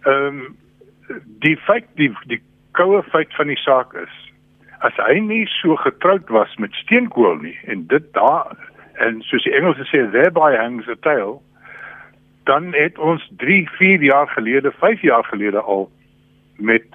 Ehm 0.07 0.26
um, 0.26 0.57
die 1.40 1.57
feit 1.57 1.87
die 1.96 2.11
die 2.28 2.42
koue 2.76 3.02
feit 3.02 3.35
van 3.35 3.48
die 3.48 3.57
saak 3.57 3.94
is 3.96 4.16
as 4.87 4.94
hy 5.00 5.18
nie 5.24 5.44
so 5.50 5.76
getroud 5.81 6.28
was 6.31 6.54
met 6.62 6.74
steenkool 6.85 7.40
nie 7.42 7.57
en 7.66 7.87
dit 7.90 8.04
daar 8.14 8.52
en 9.02 9.22
soos 9.26 9.46
die 9.46 9.54
Engelse 9.57 9.87
sê 9.90 10.04
thereby 10.12 10.52
hangs 10.59 10.88
a 10.88 10.96
tale 11.07 11.38
dan 12.50 12.72
het 12.76 12.98
ons 12.98 13.24
3 13.42 13.64
4 13.78 14.04
jaar 14.04 14.28
gelede 14.37 14.72
5 14.83 15.02
jaar 15.02 15.24
gelede 15.24 15.61
al 15.61 15.88
met 16.57 16.87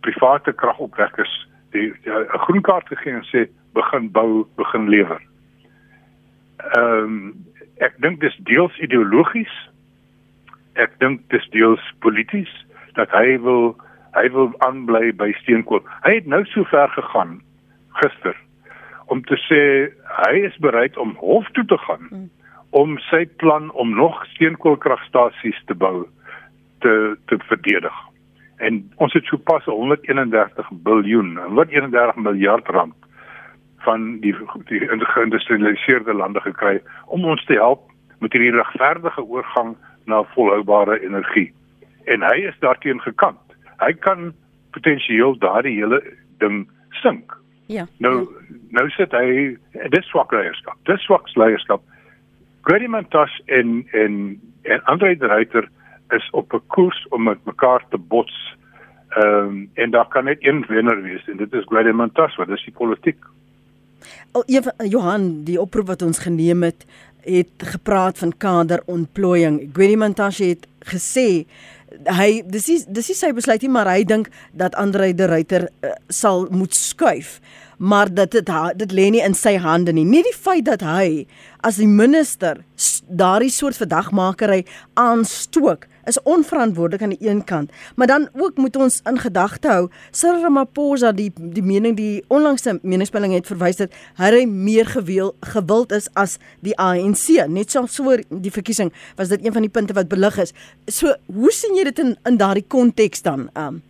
private 0.00 0.52
kragopwekkers 0.52 1.34
die 1.76 1.92
'n 2.08 2.44
groen 2.46 2.62
kaart 2.62 2.88
gegee 2.88 3.12
en 3.12 3.26
sê 3.30 3.46
begin 3.74 4.10
bou 4.12 4.46
begin 4.56 4.88
lewer 4.88 5.20
ehm 6.60 7.04
um, 7.04 7.46
ek 7.80 7.96
dink 8.04 8.20
dis 8.20 8.36
deels 8.48 8.76
ideologies. 8.84 9.52
Ek 10.80 10.92
dink 11.00 11.22
dis 11.32 11.46
deels 11.54 11.82
polities 12.04 12.50
dat 12.98 13.12
hy 13.16 13.38
wil 13.44 13.72
hy 14.16 14.26
wil 14.34 14.50
aanbly 14.66 15.12
by 15.16 15.30
steenkool. 15.40 15.82
Hy 16.04 16.18
het 16.18 16.28
nou 16.28 16.42
so 16.50 16.66
ver 16.70 16.90
gegaan 16.96 17.38
gister 18.02 18.36
om 19.10 19.22
te 19.26 19.38
sê 19.48 19.62
hy 20.20 20.34
is 20.46 20.56
bereid 20.62 20.98
om 21.00 21.16
hof 21.18 21.48
toe 21.56 21.64
te 21.66 21.78
gaan 21.86 22.06
hmm. 22.10 22.28
om 22.78 22.98
sy 23.08 23.24
plan 23.42 23.70
om 23.82 23.96
nog 23.96 24.20
steenkoolkragstasies 24.36 25.58
te 25.66 25.74
bou 25.74 26.06
te 26.84 26.94
te 27.30 27.40
verdedig. 27.48 27.96
En 28.60 28.82
ons 29.00 29.12
het 29.16 29.24
sopas 29.24 29.64
131 29.64 30.68
biljoen, 30.84 31.38
131 31.48 32.20
miljard 32.20 32.68
rand 32.68 33.09
van 33.84 34.20
die 34.20 34.34
die 34.68 34.80
geïndustrialiseerde 34.88 36.14
lande 36.14 36.40
gekry 36.40 36.80
om 37.06 37.24
ons 37.24 37.44
te 37.44 37.56
help 37.58 37.90
met 38.20 38.32
hierdie 38.32 38.52
regverdige 38.56 39.22
oorgang 39.24 39.76
na 40.04 40.22
volhoubare 40.34 41.00
energie. 41.00 41.52
En 42.04 42.22
hy 42.22 42.36
is 42.48 42.58
daarteen 42.60 43.00
gekant. 43.00 43.40
Hy 43.80 43.92
kan 44.04 44.32
potensieel 44.76 45.38
daardie 45.38 45.76
hele 45.78 46.02
ding 46.38 46.68
sink. 47.02 47.36
Ja. 47.70 47.86
Nou 47.98 48.28
nou 48.74 48.86
sit 48.94 49.12
hy 49.14 49.56
dis 49.94 50.08
swak 50.10 50.32
leierskap. 50.34 50.78
Dis 50.90 51.02
swak 51.06 51.28
leierskap. 51.34 51.82
Gredimentas 52.68 53.34
en 53.46 53.84
en 53.92 54.16
en 54.62 54.84
Andre 54.92 55.16
de 55.16 55.26
Ruyter 55.26 55.68
is 56.16 56.30
op 56.30 56.52
'n 56.54 56.66
koers 56.66 57.06
om 57.08 57.22
met 57.22 57.44
mekaar 57.44 57.84
te 57.88 57.98
bots. 57.98 58.56
Ehm 59.08 59.24
um, 59.24 59.70
en 59.74 59.90
daar 59.90 60.08
kan 60.08 60.24
net 60.24 60.38
een 60.40 60.64
wenner 60.68 61.02
wees 61.02 61.28
en 61.28 61.36
dit 61.36 61.52
is 61.52 61.64
Gredimentas, 61.64 62.36
wat 62.36 62.48
is 62.48 62.64
die 62.64 62.74
politiek 62.74 63.24
Johan, 64.88 65.44
die 65.44 65.60
oproep 65.60 65.94
wat 65.94 66.02
ons 66.02 66.22
geneem 66.24 66.62
het, 66.62 66.86
het 67.26 67.66
gepraat 67.74 68.18
van 68.18 68.32
kaderontplooiing. 68.36 69.70
Gwendy 69.74 69.98
Montashe 70.00 70.54
het 70.54 70.66
gesê 70.88 71.44
hy 72.06 72.42
dis 72.46 72.68
is 72.70 72.84
dis 72.86 73.10
is 73.10 73.18
sy 73.18 73.32
besluit 73.34 73.64
nie, 73.64 73.72
maar 73.72 73.88
hy 73.90 74.04
dink 74.06 74.30
dat 74.56 74.76
Andre 74.78 75.10
de 75.14 75.26
Ruyter 75.26 75.66
uh, 75.82 75.90
sal 76.08 76.46
moet 76.54 76.74
skuif 76.74 77.40
maar 77.80 78.14
dat 78.14 78.30
dit 78.30 78.50
dit 78.76 78.92
lê 78.92 79.06
nie 79.08 79.22
in 79.24 79.34
sy 79.34 79.54
hande 79.56 79.92
nie. 79.96 80.04
Nie 80.04 80.20
die 80.22 80.36
feit 80.36 80.66
dat 80.68 80.82
hy 80.84 81.24
as 81.64 81.78
die 81.80 81.88
minister 81.88 82.60
daardie 83.08 83.48
soort 83.50 83.78
verdagmakery 83.80 84.66
aanstook 85.00 85.86
is 86.04 86.22
onverantwoordelik 86.22 87.02
aan 87.02 87.14
die 87.16 87.28
een 87.28 87.44
kant, 87.44 87.72
maar 87.96 88.06
dan 88.06 88.28
ook 88.32 88.56
moet 88.56 88.76
ons 88.76 89.00
in 89.04 89.18
gedagte 89.18 89.68
hou 89.68 89.88
Cyril 90.10 90.42
Ramaphosa 90.42 91.12
die 91.12 91.30
die 91.34 91.62
mening 91.62 91.96
die 91.96 92.24
onlangse 92.28 92.78
meningspeiling 92.82 93.34
het 93.34 93.46
verwys 93.46 93.76
dat 93.76 93.94
hy 94.16 94.44
meer 94.46 94.86
geweel 94.86 95.34
gewild 95.52 95.92
is 95.92 96.08
as 96.14 96.38
die 96.60 96.76
ANC. 96.78 97.46
Net 97.48 97.70
so 97.70 97.86
so 97.86 98.16
die 98.28 98.52
verkiesing 98.52 98.92
was 99.16 99.28
dit 99.28 99.44
een 99.44 99.52
van 99.52 99.62
die 99.62 99.72
punte 99.72 99.94
wat 99.94 100.08
belig 100.08 100.38
is. 100.38 100.54
So 100.86 101.14
hoe 101.26 101.52
sien 101.52 101.76
jy 101.76 101.84
dit 101.84 101.98
in 101.98 102.16
in 102.26 102.36
daardie 102.36 102.66
konteks 102.66 103.22
dan 103.22 103.48
um 103.54 103.82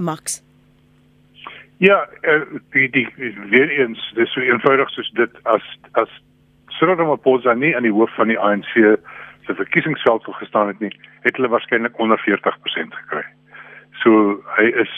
Max? 0.00 0.42
Ja, 1.78 2.08
uh, 2.22 2.42
die 2.74 2.90
die 2.90 3.06
weer 3.50 3.70
eens, 3.70 4.12
dis 4.14 4.32
so 4.32 4.40
eenvoudig 4.40 4.90
soos 4.90 5.10
dit 5.14 5.30
as 5.42 5.62
as 5.92 6.10
Cyril 6.78 6.98
Ramaphosa 6.98 7.54
nie 7.54 7.76
aan 7.76 7.86
die 7.86 7.94
hoof 7.94 8.10
van 8.14 8.30
die 8.30 8.38
ANC 8.38 8.74
se 9.48 9.56
verkiesingsveld 9.56 10.26
sou 10.26 10.34
gestaan 10.36 10.68
het 10.72 10.80
nie, 10.84 10.92
het 11.24 11.36
hulle 11.40 11.48
waarskynlik 11.48 11.98
onder 11.98 12.20
40% 12.20 12.96
gekry. 13.00 13.24
So 14.02 14.36
hy 14.58 14.68
is 14.84 14.92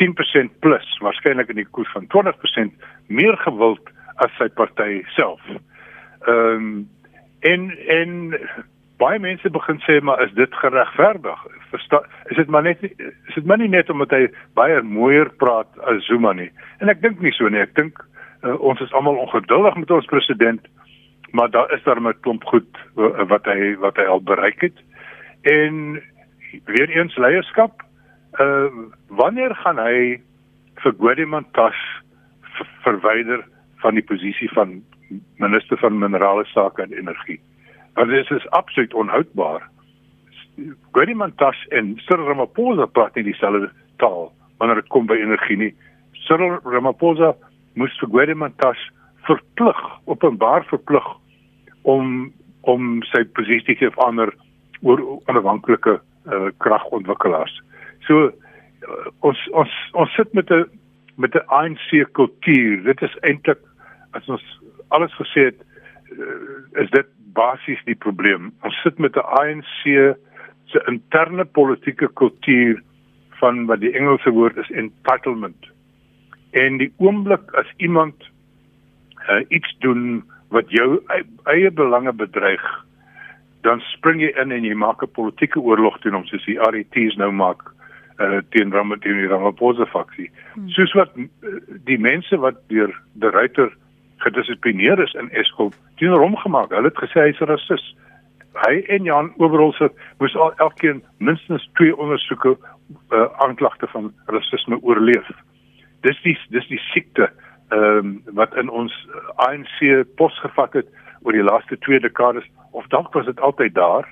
10% 0.00 0.58
plus 0.64 0.88
waarskynlik 1.04 1.52
in 1.52 1.60
die 1.60 1.68
koers 1.76 1.92
van 1.92 2.08
20% 2.14 2.88
meer 3.12 3.36
gewild 3.44 3.92
as 4.24 4.32
sy 4.40 4.48
party 4.60 5.02
self. 5.16 5.42
Ehm 6.26 6.68
um, 6.68 6.76
en 7.46 7.66
en 7.92 8.12
baie 8.98 9.18
mense 9.20 9.50
begin 9.52 9.76
sê 9.84 9.98
maar 10.02 10.22
is 10.24 10.32
dit 10.34 10.54
geregverdig? 10.62 11.42
Versta 11.70 12.00
is 12.32 12.40
dit 12.40 12.48
maar 12.48 12.64
net 12.64 12.82
is 12.82 13.34
dit 13.34 13.44
maar 13.44 13.60
nie 13.60 13.68
net 13.68 13.90
omdat 13.92 14.14
hy 14.16 14.22
baie 14.58 14.80
mooier 14.82 15.30
praat 15.42 15.68
as 15.92 16.04
Zuma 16.08 16.32
nie. 16.32 16.48
En 16.80 16.88
ek 16.88 17.02
dink 17.04 17.20
nie 17.20 17.34
so 17.36 17.48
nie. 17.52 17.60
Ek 17.60 17.76
dink 17.76 18.00
uh, 18.00 18.56
ons 18.56 18.80
is 18.80 18.92
almal 18.96 19.20
ongeduldig 19.26 19.76
met 19.82 19.92
ons 19.98 20.10
president, 20.10 20.64
maar 21.30 21.50
daar 21.50 21.72
is 21.72 21.82
daar 21.82 22.00
'n 22.00 22.20
klomp 22.20 22.44
goed 22.44 22.78
uh, 22.96 23.28
wat 23.28 23.44
hy 23.44 23.76
wat 23.76 23.96
hy 23.96 24.04
al 24.04 24.22
bereik 24.22 24.60
het. 24.60 24.78
En 25.42 26.02
weer 26.64 26.88
eens 26.88 27.16
leierskap. 27.16 27.82
Uh 28.40 28.68
wanneer 29.08 29.54
gaan 29.54 29.78
hy 29.78 30.20
vir 30.74 30.94
Gwedimantas 30.98 31.78
verwyder 32.82 33.44
van 33.76 33.94
die 33.94 34.04
posisie 34.04 34.48
van 34.52 34.82
minister 35.36 35.78
van 35.78 35.98
minerale 35.98 36.44
sake 36.44 36.82
en 36.82 36.92
energie? 36.92 37.40
Want 37.94 38.08
dit 38.08 38.30
is 38.30 38.50
absoluut 38.50 38.94
onhoudbaar. 38.94 39.68
Guedimantas 40.92 41.66
en 41.68 41.94
Cyril 41.96 42.26
Ramaphosa 42.26 42.86
praat 42.86 43.14
nie 43.14 43.24
dieselfde 43.24 43.70
taal 43.96 44.32
wanneer 44.58 44.80
dit 44.80 44.88
kom 44.88 45.06
by 45.06 45.16
energie 45.20 45.56
nie. 45.56 45.74
Cyril 46.12 46.58
Ramaphosa 46.64 47.34
moes 47.74 47.98
vir 48.00 48.08
Guedimantas 48.08 48.90
verplig, 49.26 49.78
openbaar 50.04 50.66
verplig 50.70 51.06
om 51.82 52.32
om 52.66 53.02
sy 53.12 53.22
posisie 53.38 53.76
te 53.78 53.90
verander 53.94 54.32
oor 54.82 54.98
onafhanklike 55.30 56.00
uh, 56.00 56.48
kragontwikkelaars. 56.58 57.54
So 58.08 58.26
uh, 58.26 59.06
ons 59.26 59.38
ons 59.54 59.76
ons 59.94 60.16
sit 60.18 60.32
met 60.34 60.50
'n 60.50 60.64
met 61.16 61.34
'n 61.34 61.46
ANC 61.46 62.12
kultuur. 62.12 62.82
Dit 62.84 63.02
is 63.02 63.18
eintlik 63.22 63.62
as 64.10 64.28
ons 64.28 64.42
alles 64.88 65.14
gesê 65.14 65.50
het 65.50 65.60
uh, 66.10 66.82
is 66.82 66.90
dit 66.90 67.06
basies 67.32 67.82
die 67.84 67.98
probleem. 68.06 68.52
Ons 68.62 68.82
sit 68.82 68.98
met 68.98 69.16
'n 69.16 69.28
ANC 69.40 70.16
se 70.66 70.82
interne 70.86 71.44
politieke 71.44 72.08
kultuur 72.14 72.82
van 73.40 73.66
wat 73.66 73.80
die 73.80 73.92
Engelse 73.92 74.30
woord 74.30 74.56
is 74.56 74.70
entitlement. 74.70 75.70
En 76.50 76.78
die 76.78 76.92
oomblik 76.96 77.52
as 77.54 77.70
iemand 77.76 78.14
uh, 79.28 79.44
iets 79.48 79.76
doen 79.78 80.24
wat 80.48 80.70
jou 80.70 81.00
eie 81.44 81.70
belange 81.70 82.12
bedreig, 82.12 82.62
dan 83.66 83.80
spring 83.80 84.20
jy 84.22 84.30
in 84.38 84.52
en 84.52 84.64
jy 84.64 84.74
maak 84.74 85.02
'n 85.02 85.14
politieke 85.18 85.60
oorlog 85.60 85.98
teen 86.00 86.14
hom 86.14 86.26
soos 86.26 86.44
die 86.44 86.58
RET's 86.58 87.16
nou 87.16 87.32
maak 87.32 87.62
uh, 88.20 88.38
teen 88.50 88.72
Ramaphosa 88.72 89.00
teen 89.02 89.20
die 89.20 89.28
Ramaphosa 89.28 89.86
faksie. 89.86 90.30
Hmm. 90.54 90.68
Soos 90.68 90.92
wat 90.92 91.10
uh, 91.16 91.26
die 91.84 91.98
mense 91.98 92.38
wat 92.38 92.60
deur 92.68 92.92
die 93.14 93.30
ruiter 93.30 93.72
gedissiplineer 94.24 95.00
is 95.02 95.14
in 95.14 95.30
Eskom 95.30 95.72
teenoor 96.00 96.24
hom 96.24 96.36
gemaak. 96.36 96.70
Hulle 96.70 96.92
het 96.92 97.02
gesê 97.02 97.28
hy's 97.28 97.40
'n 97.40 97.50
rasis. 97.50 97.84
Hy 98.64 98.84
en 98.88 99.04
Jan 99.04 99.32
Oberholzer 99.36 99.90
moes 100.18 100.36
al 100.36 100.54
elkeen 100.56 101.02
minstens 101.18 101.68
twee 101.74 101.96
ondersoeke 101.96 102.56
uh, 102.56 103.26
aanklagte 103.44 103.86
van 103.86 104.12
rasisme 104.26 104.78
oorleef. 104.82 105.28
Dis 106.00 106.22
die 106.22 106.38
dis 106.48 106.66
die 106.68 106.80
siekte 106.92 107.28
ehm 107.68 107.98
um, 107.98 108.22
wat 108.38 108.54
in 108.56 108.68
ons 108.70 108.94
ANC 109.36 110.06
posgevat 110.16 110.72
het 110.72 110.88
oor 111.22 111.32
die 111.32 111.42
laaste 111.42 111.78
twee 111.78 112.00
dekades 112.00 112.44
of 112.70 112.86
dalk 112.86 113.12
was 113.12 113.26
dit 113.26 113.40
altyd 113.40 113.74
daar. 113.74 114.06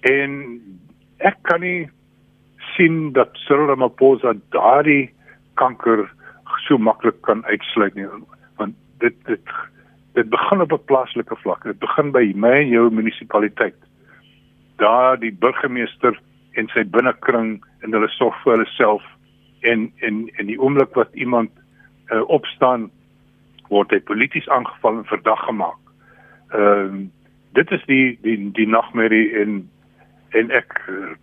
En 0.00 0.60
ek 1.18 1.36
kan 1.42 1.60
nie 1.60 1.90
sien 2.76 3.12
dat 3.12 3.34
Cyril 3.46 3.66
Ramaphosa 3.72 4.34
daardie 4.54 5.10
kanker 5.54 6.06
so 6.66 6.78
maklik 6.78 7.20
kan 7.26 7.44
uitsluit 7.44 7.94
nie 7.94 8.06
want 8.56 8.76
dit 9.02 9.16
dit 9.26 9.52
dit 10.14 10.30
begin 10.30 10.60
op 10.60 10.72
'n 10.72 10.84
plaaslike 10.84 11.36
vlak. 11.36 11.62
Dit 11.62 11.78
begin 11.78 12.10
by 12.10 12.32
my 12.34 12.54
en 12.62 12.68
jou 12.68 12.90
munisipaliteit. 12.90 13.76
Daar 14.76 15.18
die 15.18 15.32
burgemeester 15.32 16.20
en 16.52 16.68
sy 16.68 16.84
binnekring 16.84 17.62
en 17.80 17.92
hulle 17.92 18.08
sorg 18.08 18.42
vir 18.42 18.52
hulle 18.52 18.70
self 18.76 19.02
en 19.60 19.92
en 20.00 20.30
en 20.38 20.46
die 20.46 20.60
oomblik 20.60 20.94
wat 20.94 21.14
iemand 21.14 21.50
uh, 22.10 22.22
opstaan 22.28 22.90
word 23.68 23.90
hy 23.90 24.00
polities 24.00 24.48
aangeval 24.48 25.02
en 25.02 25.08
verdag 25.12 25.44
gemaak. 25.44 25.80
Ehm 26.52 26.94
uh, 26.94 27.06
dit 27.58 27.70
is 27.70 27.84
die 27.86 28.18
die 28.22 28.36
die 28.52 28.68
nagmerrie 28.68 29.28
en 29.40 29.70
en 30.36 30.50
ek 30.50 30.74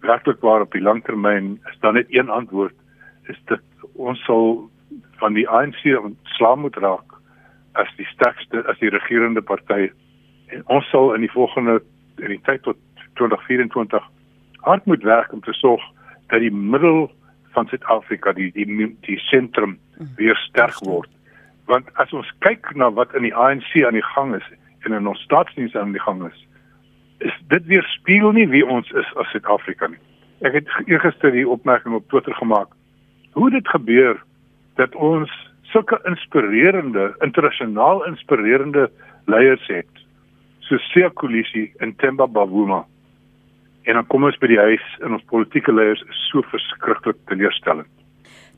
werklik 0.01 0.41
waar 0.41 0.61
op 0.65 0.73
die 0.73 0.81
langtermyn 0.81 1.59
is 1.69 1.77
daar 1.79 1.93
net 1.93 2.09
een 2.09 2.29
antwoord 2.29 2.73
is 3.29 3.37
dit 3.45 3.61
ons 3.93 4.23
sal 4.25 4.69
van 5.21 5.37
die 5.37 5.47
ANC 5.49 5.83
ontslae 5.99 6.55
moet 6.55 6.77
raak 6.81 7.13
as 7.81 7.91
die 7.99 8.07
sterkste 8.09 8.63
as 8.71 8.79
die 8.81 8.89
regerende 8.89 9.41
party 9.41 9.89
en 10.47 10.65
ons 10.77 10.89
sal 10.89 11.13
in 11.13 11.25
die 11.25 11.31
volgende 11.31 11.79
in 12.17 12.33
die 12.33 12.41
tyd 12.49 12.63
tot 12.67 12.81
2024 13.21 14.09
hard 14.67 14.85
moet 14.85 15.03
werk 15.03 15.33
om 15.33 15.41
te 15.45 15.53
sorg 15.53 15.83
dat 16.33 16.41
die 16.41 16.53
middel 16.53 17.11
van 17.55 17.69
Suid-Afrika 17.71 18.33
die 18.37 18.51
die 18.55 18.67
die 19.07 19.19
sentrum 19.29 19.77
weer 20.19 20.37
sterk 20.43 20.79
word. 20.85 21.09
Want 21.71 21.89
as 22.01 22.13
ons 22.13 22.29
kyk 22.45 22.73
na 22.75 22.91
wat 22.93 23.15
in 23.17 23.25
die 23.25 23.33
ANC 23.33 23.71
aan 23.81 23.97
die 23.97 24.05
gang 24.13 24.35
is 24.37 24.45
en 24.85 24.93
in 24.93 25.07
ons 25.07 25.23
staatsdiens 25.25 25.75
aan 25.75 25.95
die 25.95 26.03
gang 26.03 26.21
is, 26.27 26.37
is 27.25 27.35
dit 27.49 27.65
weer 27.71 27.85
spieël 27.95 28.35
nie 28.37 28.47
wie 28.51 28.65
ons 28.65 28.91
is 28.91 29.09
as 29.21 29.31
Suid-Afrika 29.33 29.89
nie. 29.89 30.01
Ek 30.45 30.59
het 30.59 30.71
gister 31.01 31.31
die 31.33 31.47
opmerking 31.47 31.95
op 31.95 32.07
Twitter 32.11 32.35
gemaak. 32.35 32.69
Hoe 33.39 33.49
dit 33.51 33.67
gebeur 33.67 34.19
dat 34.75 34.95
ons 34.95 35.31
sulke 35.71 35.99
inspirerende, 36.07 37.13
internasionaal 37.25 38.05
inspirerende 38.05 38.89
leiers 39.31 39.63
het, 39.67 40.03
so 40.67 40.77
Sekolisi 40.91 41.71
en 41.79 41.95
Themba 42.01 42.27
Bavuma. 42.27 42.83
En 43.85 43.93
dan 43.93 44.07
kom 44.07 44.23
ons 44.23 44.37
by 44.41 44.47
die 44.49 44.61
huis 44.61 44.85
en 45.05 45.13
ons 45.13 45.27
politieke 45.29 45.73
leiers 45.73 46.01
is 46.09 46.23
so 46.31 46.41
verskriklik 46.49 47.17
teleurstellend. 47.29 47.91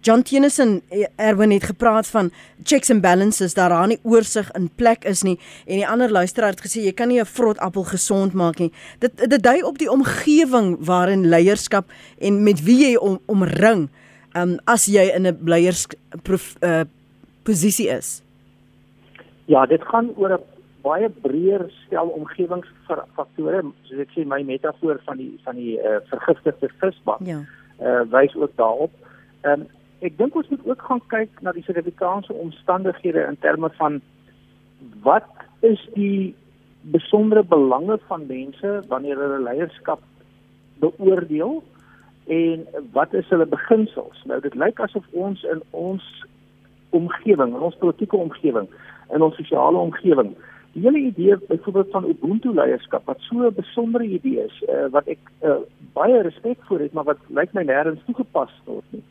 John 0.06 0.22
Tennyson 0.22 0.82
eh, 0.94 1.08
Erwin 1.16 1.52
het 1.52 1.66
gepraat 1.68 2.08
van 2.08 2.30
checks 2.64 2.92
and 2.94 3.02
balances 3.02 3.54
dat 3.54 3.70
daar 3.70 3.88
nie 3.88 4.00
oorsig 4.04 4.52
in 4.56 4.70
plek 4.76 5.04
is 5.04 5.24
nie 5.26 5.36
en 5.66 5.82
die 5.82 5.88
ander 5.88 6.12
luisteraar 6.12 6.54
het 6.56 6.62
gesê 6.64 6.86
jy 6.86 6.94
kan 6.94 7.10
nie 7.12 7.20
'n 7.20 7.26
vrot 7.26 7.58
appel 7.58 7.84
gesond 7.84 8.34
maak 8.34 8.60
nie. 8.60 8.72
Dit 9.00 9.18
dit 9.18 9.44
dui 9.44 9.62
op 9.62 9.78
die 9.78 9.92
omgewing 9.92 10.78
waarin 10.80 11.28
leierskap 11.30 11.86
en 12.20 12.44
met 12.44 12.64
wie 12.64 12.78
jy 12.86 12.96
om, 12.96 13.20
omring 13.26 13.90
um, 14.36 14.60
as 14.66 14.86
jy 14.86 15.12
in 15.16 15.28
'n 15.28 15.38
leiers 15.44 15.88
uh, 16.64 16.82
posisie 17.44 17.90
is. 17.90 18.22
Ja, 19.46 19.66
dit 19.66 19.82
gaan 19.84 20.14
oor 20.16 20.30
'n 20.30 20.57
baie 20.86 21.10
breër 21.10 21.66
stel 21.86 22.12
omgewingsfaktore, 22.16 23.64
soos 23.88 24.04
ek 24.04 24.14
sê 24.16 24.26
my 24.26 24.42
metafoor 24.48 25.02
van 25.06 25.18
die 25.22 25.34
van 25.46 25.58
die 25.60 25.78
uh, 25.80 26.00
vergiftigde 26.12 26.70
visbak. 26.82 27.24
Ja. 27.26 27.42
Uh 27.78 28.04
wys 28.12 28.36
ook 28.36 28.54
daarop. 28.58 28.94
Ehm 29.42 29.62
um, 29.62 29.68
ek 30.06 30.18
dink 30.18 30.36
ons 30.38 30.50
moet 30.50 30.66
ook 30.66 30.82
gaan 30.82 31.02
kyk 31.10 31.42
na 31.42 31.52
die 31.52 31.64
Suid-Afrikaanse 31.66 32.34
omstandighede 32.34 33.24
in 33.26 33.38
terme 33.42 33.70
van 33.78 34.02
wat 35.06 35.30
is 35.66 35.82
die 35.96 36.36
besondere 36.94 37.44
belange 37.44 37.98
van 38.08 38.28
mense 38.28 38.82
wanneer 38.88 39.18
hulle 39.18 39.42
leierskap 39.42 40.04
beoordeel 40.80 41.64
en 42.28 42.66
wat 42.94 43.14
is 43.14 43.30
hulle 43.30 43.46
beginsels? 43.46 44.22
Nou 44.30 44.40
dit 44.42 44.56
lyk 44.56 44.80
asof 44.86 45.06
ons 45.12 45.44
in 45.44 45.64
ons 45.72 46.04
omgewing, 46.90 47.56
in 47.56 47.66
ons 47.70 47.80
politieke 47.82 48.18
omgewing, 48.18 48.68
in 49.14 49.26
ons 49.26 49.36
sosiale 49.36 49.78
omgewing, 49.78 50.36
die 50.78 50.86
hele 50.86 51.02
idee 51.10 51.38
byvoorbeeld 51.50 51.92
van 51.92 52.06
ubuntu 52.06 52.54
leierskap 52.54 53.06
wat 53.10 53.22
so 53.26 53.48
'n 53.48 53.54
besondere 53.58 54.06
idee 54.06 54.46
is, 54.46 54.64
uh, 54.70 54.86
wat 54.94 55.08
ek 55.08 55.20
uh, 55.42 55.58
baie 55.94 56.22
respek 56.22 56.60
vir 56.70 56.80
het, 56.86 56.94
maar 56.94 57.08
wat 57.10 57.22
lyk 57.34 57.54
my 57.54 57.64
nêrens 57.66 58.04
toegepas 58.06 58.54
word 58.66 58.86
nie 58.94 59.04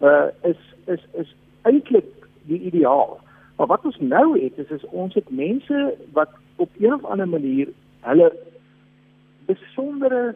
uh 0.00 0.28
is 0.42 0.56
is 0.84 1.00
is 1.12 1.34
eintlik 1.62 2.04
die 2.42 2.60
ideaal. 2.60 3.20
Maar 3.56 3.66
wat 3.66 3.84
ons 3.84 3.98
nou 4.00 4.40
het 4.40 4.58
is 4.58 4.70
is 4.70 4.84
ons 4.84 5.14
het 5.14 5.30
mense 5.30 5.94
wat 6.12 6.30
op 6.56 6.70
een 6.78 6.94
of 6.94 7.04
ander 7.04 7.28
manier 7.28 7.68
hulle 8.00 8.32
besondere 9.46 10.34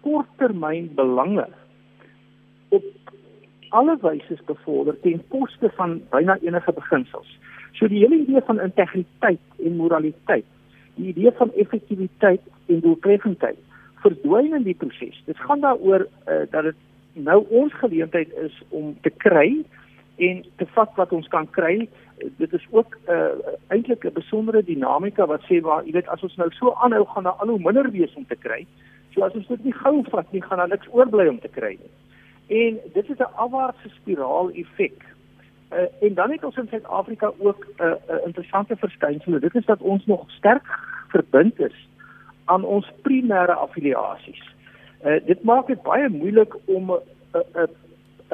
korttermyn 0.00 0.94
belange 0.94 1.46
op 2.68 2.84
alle 3.68 3.98
wyse 4.00 4.38
bevorder 4.46 5.00
ten 5.00 5.22
koste 5.28 5.70
van 5.76 6.00
byna 6.10 6.38
enige 6.40 6.72
beginsels. 6.72 7.38
So 7.74 7.88
die 7.90 8.02
hele 8.04 8.20
idee 8.22 8.40
van 8.46 8.60
integriteit 8.60 9.40
en 9.58 9.76
moraliteit, 9.76 10.46
die 10.94 11.10
idee 11.10 11.32
van 11.38 11.52
effektiwiteit 11.58 12.42
en 12.66 12.80
doeltreffendheid 12.80 13.58
verdwyn 14.04 14.54
in 14.54 14.66
die 14.66 14.76
proses. 14.78 15.22
Dit 15.26 15.38
gaan 15.38 15.60
daaroor 15.64 16.06
uh, 16.06 16.44
dat 16.50 16.70
dit 16.70 16.76
nou 17.24 17.44
ons 17.48 17.74
geleentheid 17.80 18.32
is 18.42 18.62
om 18.68 18.94
te 19.02 19.10
kry 19.10 19.64
en 20.22 20.44
te 20.60 20.66
vat 20.76 20.90
wat 20.98 21.12
ons 21.12 21.28
kan 21.28 21.48
kry. 21.50 21.88
Dit 22.38 22.52
is 22.52 22.66
ook 22.70 22.98
'n 23.06 23.12
uh, 23.12 23.54
eintlik 23.74 24.04
'n 24.04 24.12
besondere 24.14 24.62
dinamika 24.62 25.26
wat 25.26 25.42
sê 25.50 25.60
waar 25.60 25.84
jy 25.84 25.92
weet 25.92 26.08
as 26.08 26.22
ons 26.22 26.36
nou 26.36 26.50
so 26.50 26.74
aanhou 26.74 27.04
gaan 27.06 27.24
daar 27.24 27.40
al 27.42 27.48
hoe 27.48 27.58
minder 27.58 27.90
wees 27.90 28.14
om 28.14 28.26
te 28.26 28.36
kry. 28.36 28.66
So 29.14 29.22
as 29.22 29.34
ons 29.34 29.46
dit 29.46 29.64
nie 29.64 29.72
gou 29.72 30.02
vat 30.10 30.32
nie, 30.32 30.42
gaan 30.42 30.58
daar 30.58 30.68
niks 30.68 30.88
oorbly 30.90 31.26
om 31.26 31.40
te 31.40 31.48
kry 31.48 31.78
nie. 31.80 31.92
En 32.46 32.78
dit 32.92 33.10
is 33.10 33.18
'n 33.18 33.34
afwaartse 33.34 33.88
spiraal 33.88 34.50
effek. 34.50 35.13
Uh, 35.74 36.06
en 36.08 36.14
dan 36.14 36.30
het 36.30 36.44
ons 36.44 36.56
in 36.56 36.68
Suid-Afrika 36.70 37.32
ook 37.38 37.66
'n 37.66 37.82
uh, 37.82 37.90
uh, 38.10 38.26
interessante 38.26 38.76
verskynsel. 38.76 39.40
Dit 39.40 39.54
is 39.54 39.64
dat 39.64 39.80
ons 39.80 40.06
nog 40.06 40.30
sterk 40.30 40.66
verbind 41.08 41.60
is 41.60 41.88
aan 42.44 42.64
ons 42.64 42.92
primêre 43.02 43.54
affiliasies. 43.54 44.54
Uh, 45.04 45.26
dit 45.26 45.42
maak 45.42 45.66
dit 45.66 45.82
baie 45.82 46.08
moeilik 46.08 46.54
om 46.64 46.90
'n 46.90 46.98
'n 47.32 47.68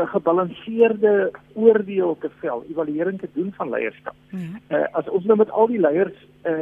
'n 0.00 0.06
gebalanseerde 0.06 1.30
oordeel 1.54 2.16
te 2.20 2.30
vel, 2.38 2.64
evaluering 2.70 3.20
te 3.20 3.28
doen 3.32 3.52
van 3.56 3.70
leierskap. 3.70 4.14
Ja. 4.28 4.38
Uh, 4.68 4.86
as 4.92 5.08
ons 5.08 5.24
nou 5.24 5.36
met 5.38 5.50
al 5.50 5.66
die 5.66 5.80
leiers 5.80 6.26
uh, 6.46 6.52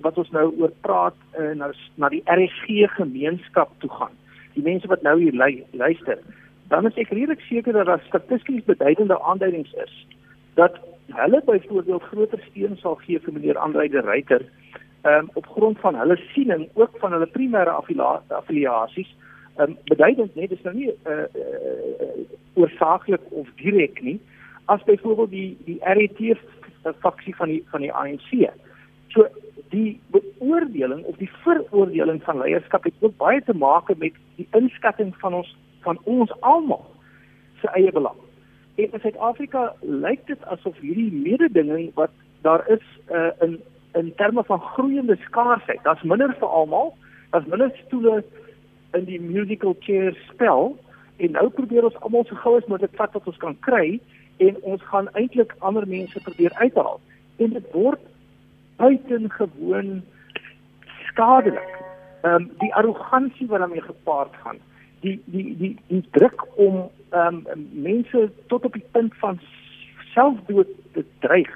wat 0.00 0.18
ons 0.18 0.30
nou 0.30 0.46
oor 0.58 0.72
praat 0.80 1.14
uh, 1.38 1.50
na 1.54 1.72
na 1.94 2.08
die 2.08 2.22
RSG 2.24 2.86
gemeenskap 2.94 3.72
toe 3.78 3.90
gaan. 3.90 4.14
Die 4.54 4.62
mense 4.62 4.86
wat 4.86 5.02
nou 5.02 5.18
hier 5.20 5.34
lu 5.34 5.64
luister, 5.70 6.18
dan 6.70 6.86
is 6.88 6.98
ek 7.02 7.12
redelik 7.14 7.42
seker 7.48 7.76
dat 7.76 7.86
daar 7.90 8.02
statisties 8.06 8.64
beduidende 8.64 9.18
aanduidings 9.22 9.72
is 9.84 9.94
dat 10.58 10.78
hulle 11.20 11.42
byvoorbeeld 11.46 12.08
groter 12.12 12.42
steun 12.50 12.76
sal 12.82 12.98
gee 13.04 13.18
vir 13.18 13.34
meneer 13.34 13.58
Andreide 13.58 14.02
Ryter 14.06 14.46
um, 15.02 15.30
op 15.34 15.46
grond 15.46 15.78
van 15.82 15.98
hulle 15.98 16.16
siening 16.34 16.68
ook 16.74 16.98
van 17.02 17.12
hulle 17.16 17.30
primêre 17.38 17.74
affiliasies 18.40 19.10
Ehm 19.60 19.70
um, 19.70 19.76
beduidend 19.84 20.34
net 20.34 20.48
dis 20.48 20.62
nou 20.62 20.72
nie 20.74 20.88
uh, 20.88 21.24
uh, 21.36 22.10
oorsaaklik 22.54 23.20
of 23.30 23.48
direk 23.60 23.98
nie 24.02 24.20
as 24.72 24.84
byvoorbeeld 24.86 25.30
die 25.30 25.56
die 25.66 25.78
RET 25.82 26.20
faksie 27.04 27.34
van 27.36 27.48
die 27.48 27.60
van 27.72 27.84
die 27.84 27.92
ANC. 27.92 28.30
So 29.08 29.26
die 29.74 30.00
beoordeling 30.14 31.02
of 31.04 31.18
die 31.18 31.30
veroordeling 31.42 32.22
van 32.22 32.38
leierskap 32.38 32.86
het 32.88 32.94
ook 33.00 33.16
baie 33.16 33.42
te 33.44 33.56
maak 33.56 33.90
met 33.98 34.16
die 34.36 34.48
inskatting 34.56 35.12
van 35.18 35.34
ons 35.42 35.50
van 35.86 35.98
ons 36.04 36.32
almal 36.40 36.84
se 37.60 37.68
eie 37.76 37.92
belang. 37.92 38.16
En 38.74 38.92
in 38.92 39.00
Suid-Afrika 39.00 39.74
lyk 39.80 40.26
dit 40.26 40.44
asof 40.44 40.78
hierdie 40.80 41.12
mededinging 41.12 41.90
wat 41.94 42.10
daar 42.42 42.64
is 42.68 42.84
uh, 43.10 43.30
in 43.40 43.60
in 43.92 44.12
terme 44.14 44.44
van 44.44 44.60
groeiende 44.60 45.16
skaarsheid. 45.16 45.82
Daar's 45.82 46.02
minder 46.02 46.34
vir 46.38 46.48
almal, 46.48 46.94
daar's 47.30 47.46
minder 47.46 47.72
stoele 47.86 48.24
in 48.94 49.04
die 49.04 49.20
musical 49.20 49.74
chair 49.80 50.14
spel 50.28 50.76
en 51.16 51.34
nou 51.36 51.48
probeer 51.50 51.84
ons 51.84 51.98
almal 52.00 52.24
so 52.28 52.38
gou 52.38 52.54
as 52.56 52.68
moontlik 52.70 52.94
vat 52.98 53.12
wat 53.18 53.26
ons 53.26 53.40
kan 53.42 53.56
kry 53.66 53.98
en 54.38 54.56
ons 54.62 54.86
gaan 54.92 55.10
eintlik 55.18 55.56
ander 55.58 55.86
mense 55.88 56.22
probeer 56.22 56.54
uithaal. 56.62 57.00
En 57.36 57.52
dit 57.56 57.72
word 57.74 58.00
buitengewoon 58.76 60.02
skadelik. 61.10 61.76
Ehm 62.22 62.34
um, 62.34 62.50
die 62.62 62.74
arrogansie 62.74 63.48
wat 63.48 63.58
daarmee 63.64 63.82
gepaard 63.82 64.34
gaan, 64.44 64.58
die 65.00 65.20
die 65.24 65.56
die 65.56 65.76
die 65.86 66.04
druk 66.10 66.46
om 66.56 66.90
ehm 67.10 67.46
um, 67.52 67.68
mense 67.72 68.30
tot 68.46 68.64
op 68.64 68.72
die 68.72 68.84
punt 68.90 69.14
van 69.22 69.40
selfdood 70.14 70.68
te 70.92 71.04
dreig 71.18 71.52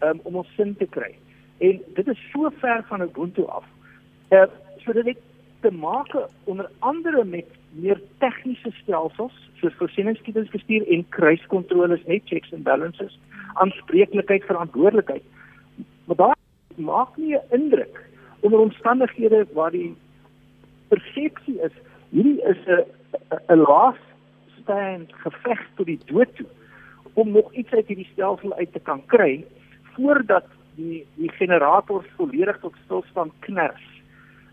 um, 0.00 0.20
om 0.22 0.36
ons 0.42 0.54
sin 0.56 0.76
te 0.76 0.86
kry. 0.86 1.14
En 1.58 1.80
dit 1.94 2.08
is 2.08 2.28
so 2.32 2.50
ver 2.60 2.84
van 2.88 3.00
Ubuntu 3.00 3.46
af. 3.46 3.64
Eh 4.28 4.38
uh, 4.38 4.46
so 4.84 4.92
dit 4.92 5.06
het 5.06 5.22
te 5.60 5.70
maak 5.70 6.16
onder 6.44 6.70
andere 6.78 7.24
met 7.24 7.46
meer 7.70 8.00
tegniese 8.18 8.70
stelsels 8.82 9.50
soos 9.60 9.74
voorsieningsskietingsbestuur 9.78 10.86
en 10.92 11.08
kruiskontroles 11.08 12.04
net 12.06 12.22
checks 12.24 12.52
and 12.52 12.62
balances, 12.62 13.18
aanspreeklikheid, 13.54 14.44
verantwoordelikheid. 14.44 15.22
Maar 16.04 16.16
daar 16.16 16.36
maak 16.76 17.16
nie 17.16 17.34
'n 17.34 17.46
indruk 17.50 18.04
onder 18.40 18.60
omstandighede 18.60 19.46
waar 19.52 19.70
die 19.70 19.96
persepsie 20.88 21.60
is 21.60 21.72
hierdie 22.16 22.40
is 22.48 22.60
'n 22.66 22.84
'n 23.52 23.60
last 23.68 24.06
stand 24.60 25.12
geveg 25.24 25.60
tot 25.76 25.86
die 25.86 26.00
dood 26.06 26.30
toe 26.36 26.46
om 27.12 27.30
nog 27.30 27.52
iets 27.52 27.72
uit 27.72 27.86
hierdie 27.86 28.08
stelsel 28.12 28.54
uit 28.54 28.72
te 28.72 28.80
kan 28.80 29.02
kry 29.06 29.44
voordat 29.96 30.48
die 30.76 31.04
die 31.14 31.30
generator 31.38 32.04
volledig 32.16 32.58
tot 32.60 32.74
stilstand 32.84 33.32
kners. 33.40 33.84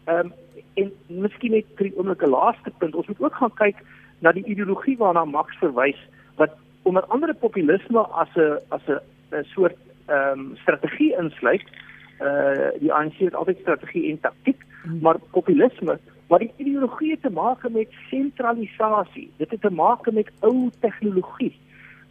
Ehm 0.06 0.20
um, 0.20 0.34
en 0.74 0.92
miskien 1.08 1.52
net 1.52 1.66
vir 1.78 1.90
die 1.90 1.98
oomblike 1.98 2.28
laaste 2.28 2.72
punt, 2.78 2.96
ons 2.96 3.08
moet 3.08 3.22
ook 3.22 3.36
gaan 3.36 3.54
kyk 3.60 3.82
na 4.26 4.32
die 4.32 4.46
ideologie 4.46 4.98
waarna 4.98 5.26
Max 5.26 5.58
verwys 5.62 6.00
wat 6.42 6.56
onder 6.84 7.06
andere 7.16 7.34
populisme 7.34 8.00
as 8.24 8.32
'n 8.36 8.60
as 8.70 8.88
'n 8.88 9.44
soort 9.56 9.78
ehm 10.08 10.40
um, 10.40 10.58
strategie 10.64 11.16
insluit. 11.20 11.68
Uh 12.22 12.70
die 12.80 12.94
ANC 12.94 13.18
het 13.18 13.36
altyd 13.36 13.60
strategie 13.60 14.10
en 14.12 14.20
taktiek, 14.20 14.60
hmm. 14.84 15.00
maar 15.02 15.20
populisme 15.32 16.00
wat 16.34 16.42
die 16.42 16.66
ideologie 16.66 17.18
te 17.22 17.30
maak 17.30 17.66
met 17.70 17.94
sentralisasie. 18.10 19.28
Dit 19.38 19.52
het 19.54 19.62
te 19.62 19.70
maak 19.70 20.10
met 20.12 20.32
ou 20.42 20.70
tegnologie. 20.82 21.54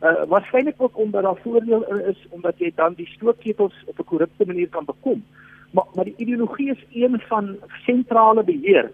Uh 0.03 0.23
waarskynlik 0.31 0.83
ook 0.83 0.99
omdat 0.99 1.23
daar 1.23 1.41
voordeel 1.43 1.83
is 2.11 2.27
omdat 2.31 2.59
jy 2.59 2.73
dan 2.75 2.95
die 2.95 3.07
stookketels 3.07 3.75
op 3.87 3.99
'n 3.99 4.11
korrupte 4.13 4.47
manier 4.47 4.69
kan 4.69 4.85
bekom. 4.85 5.25
Maar 5.71 5.87
maar 5.95 6.05
die 6.05 6.17
ideologie 6.17 6.71
is 6.71 6.85
een 6.93 7.21
van 7.29 7.57
sentrale 7.87 8.45
beheer. 8.45 8.91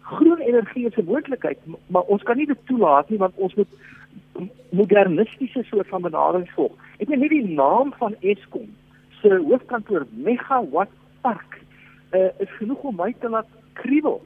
Groen 0.00 0.38
energie 0.38 0.86
is 0.86 0.96
'n 0.96 1.04
moontlikheid, 1.04 1.58
maar 1.86 2.02
ons 2.02 2.22
kan 2.22 2.36
nie 2.36 2.46
dit 2.46 2.66
toelaat 2.66 3.10
nie 3.10 3.18
want 3.18 3.34
ons 3.34 3.54
moet 3.54 3.72
modernistiese 4.70 5.62
soort 5.62 5.88
van 5.88 6.02
benadering 6.02 6.50
volg. 6.50 6.72
Ek 6.98 7.08
weet 7.08 7.20
nie 7.20 7.28
die 7.28 7.54
naam 7.54 7.92
van 7.98 8.14
Eskom 8.20 8.68
se 9.20 9.42
hoofkantoor 9.48 10.06
Megawatt 10.10 10.92
Park 11.20 11.60
uh 12.12 12.28
is 12.38 12.52
genoeg 12.58 12.82
om 12.82 12.96
my 12.96 13.14
te 13.20 13.28
laat 13.28 13.46
kriebel. 13.72 14.22